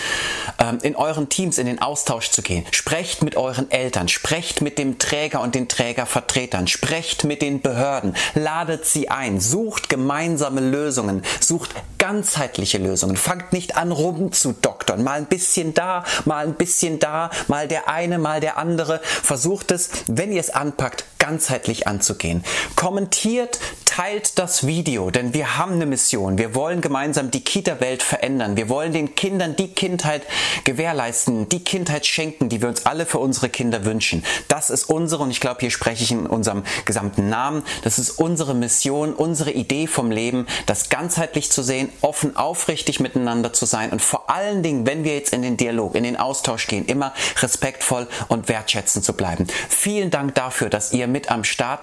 ähm, 0.58 0.78
in 0.82 0.96
euren 0.96 1.28
Teams 1.28 1.58
in 1.58 1.66
den 1.66 1.80
Austausch 1.80 2.30
zu 2.30 2.42
gehen. 2.42 2.64
Sprecht 2.70 3.22
mit 3.22 3.36
euren 3.36 3.70
Eltern, 3.70 4.08
sprecht 4.08 4.60
mit 4.60 4.78
dem 4.78 4.98
Träger 4.98 5.40
und 5.40 5.54
den 5.54 5.68
Trägervertretern, 5.68 6.68
sprecht 6.68 7.24
mit 7.24 7.42
den 7.42 7.60
Behörden, 7.60 8.14
ladet 8.34 8.84
sie 8.84 9.08
ein, 9.08 9.40
sucht 9.40 9.88
gemeinsame 9.88 10.60
Lösungen, 10.60 11.22
sucht 11.40 11.74
ganzheitliche 11.98 12.78
Lösungen. 12.78 13.16
Fangt 13.18 13.52
nicht 13.52 13.76
an 13.76 13.92
rumzudoktern, 13.92 15.02
mal 15.02 15.18
ein 15.18 15.26
bisschen 15.26 15.74
da, 15.74 16.04
mal 16.24 16.46
ein 16.46 16.54
bisschen 16.54 16.98
da, 16.98 17.30
mal 17.48 17.68
der 17.68 17.88
eine, 17.88 18.18
mal 18.18 18.40
der 18.40 18.56
andere. 18.56 19.00
Versucht 19.02 19.70
es, 19.72 19.90
wenn 20.06 20.32
ihr 20.32 20.40
es 20.40 20.50
anpackt, 20.50 21.04
ganzheitlich 21.18 21.86
anzugehen. 21.86 22.44
Kommentiert, 22.76 23.58
teilt 23.98 24.38
das 24.38 24.64
Video, 24.64 25.10
denn 25.10 25.34
wir 25.34 25.58
haben 25.58 25.72
eine 25.72 25.84
Mission. 25.84 26.38
Wir 26.38 26.54
wollen 26.54 26.80
gemeinsam 26.80 27.32
die 27.32 27.42
Kita-Welt 27.42 28.04
verändern. 28.04 28.56
Wir 28.56 28.68
wollen 28.68 28.92
den 28.92 29.16
Kindern 29.16 29.56
die 29.56 29.74
Kindheit 29.74 30.22
gewährleisten, 30.62 31.48
die 31.48 31.64
Kindheit 31.64 32.06
schenken, 32.06 32.48
die 32.48 32.62
wir 32.62 32.68
uns 32.68 32.86
alle 32.86 33.06
für 33.06 33.18
unsere 33.18 33.48
Kinder 33.48 33.84
wünschen. 33.84 34.24
Das 34.46 34.70
ist 34.70 34.84
unsere, 34.84 35.24
und 35.24 35.32
ich 35.32 35.40
glaube, 35.40 35.58
hier 35.58 35.72
spreche 35.72 36.04
ich 36.04 36.12
in 36.12 36.28
unserem 36.28 36.62
gesamten 36.84 37.28
Namen, 37.28 37.64
das 37.82 37.98
ist 37.98 38.20
unsere 38.20 38.54
Mission, 38.54 39.14
unsere 39.14 39.50
Idee 39.50 39.88
vom 39.88 40.12
Leben, 40.12 40.46
das 40.66 40.90
ganzheitlich 40.90 41.50
zu 41.50 41.64
sehen, 41.64 41.88
offen, 42.00 42.36
aufrichtig 42.36 43.00
miteinander 43.00 43.52
zu 43.52 43.66
sein 43.66 43.90
und 43.90 44.00
vor 44.00 44.30
allen 44.30 44.62
Dingen, 44.62 44.86
wenn 44.86 45.02
wir 45.02 45.14
jetzt 45.14 45.32
in 45.32 45.42
den 45.42 45.56
Dialog, 45.56 45.96
in 45.96 46.04
den 46.04 46.16
Austausch 46.16 46.68
gehen, 46.68 46.86
immer 46.86 47.14
respektvoll 47.42 48.06
und 48.28 48.48
wertschätzend 48.48 49.04
zu 49.04 49.14
bleiben. 49.14 49.48
Vielen 49.68 50.10
Dank 50.10 50.36
dafür, 50.36 50.70
dass 50.70 50.92
ihr 50.92 51.08
mit 51.08 51.32
am 51.32 51.42
Start, 51.42 51.80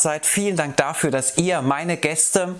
seid. 0.00 0.24
Vielen 0.24 0.56
Dank 0.56 0.78
dafür, 0.78 1.01
dass 1.10 1.38
ihr 1.38 1.62
meine 1.62 1.96
Gäste 1.96 2.54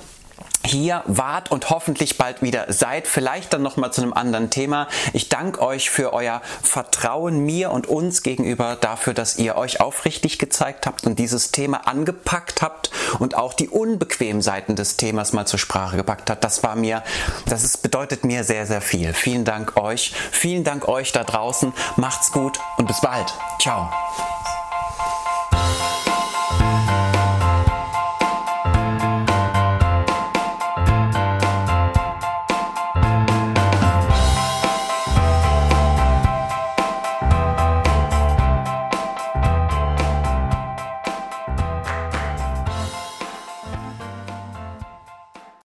hier 0.64 1.02
wart 1.07 1.50
und 1.50 1.70
hoffentlich 1.70 2.18
bald 2.18 2.42
wieder 2.42 2.72
seid. 2.72 3.07
Vielleicht 3.07 3.52
dann 3.52 3.62
nochmal 3.62 3.92
zu 3.92 4.02
einem 4.02 4.12
anderen 4.12 4.50
Thema. 4.50 4.88
Ich 5.12 5.28
danke 5.28 5.61
euch 5.61 5.90
für 5.90 6.12
euer 6.12 6.40
Vertrauen 6.62 7.40
mir 7.40 7.70
und 7.72 7.88
uns 7.88 8.22
gegenüber 8.22 8.76
dafür, 8.76 9.14
dass 9.14 9.38
ihr 9.38 9.57
euch 9.57 9.81
aufrichtig 9.81 10.38
gezeigt 10.38 10.87
habt 10.87 11.05
und 11.05 11.18
dieses 11.18 11.50
Thema 11.50 11.88
angepackt 11.88 12.62
habt 12.62 12.90
und 13.18 13.35
auch 13.35 13.55
die 13.55 13.68
unbequemen 13.68 14.42
Seiten 14.42 14.76
des 14.76 14.96
Themas 14.96 15.33
mal 15.33 15.46
zur 15.46 15.59
Sprache 15.59 15.96
gepackt 15.96 16.31
habt. 16.31 16.44
Das 16.44 16.62
war 16.62 16.76
mir, 16.76 17.02
das 17.46 17.64
ist, 17.64 17.83
bedeutet 17.83 18.24
mir 18.24 18.44
sehr, 18.44 18.66
sehr 18.66 18.81
viel. 18.81 19.12
Vielen 19.14 19.44
Dank 19.44 19.76
euch. 19.76 20.14
Vielen 20.31 20.64
Dank 20.64 20.88
euch 20.88 21.12
da 21.12 21.24
draußen. 21.24 21.72
Macht's 21.96 22.33
gut 22.33 22.61
und 22.76 22.87
bis 22.87 23.00
bald. 23.00 23.33
Ciao. 23.61 23.90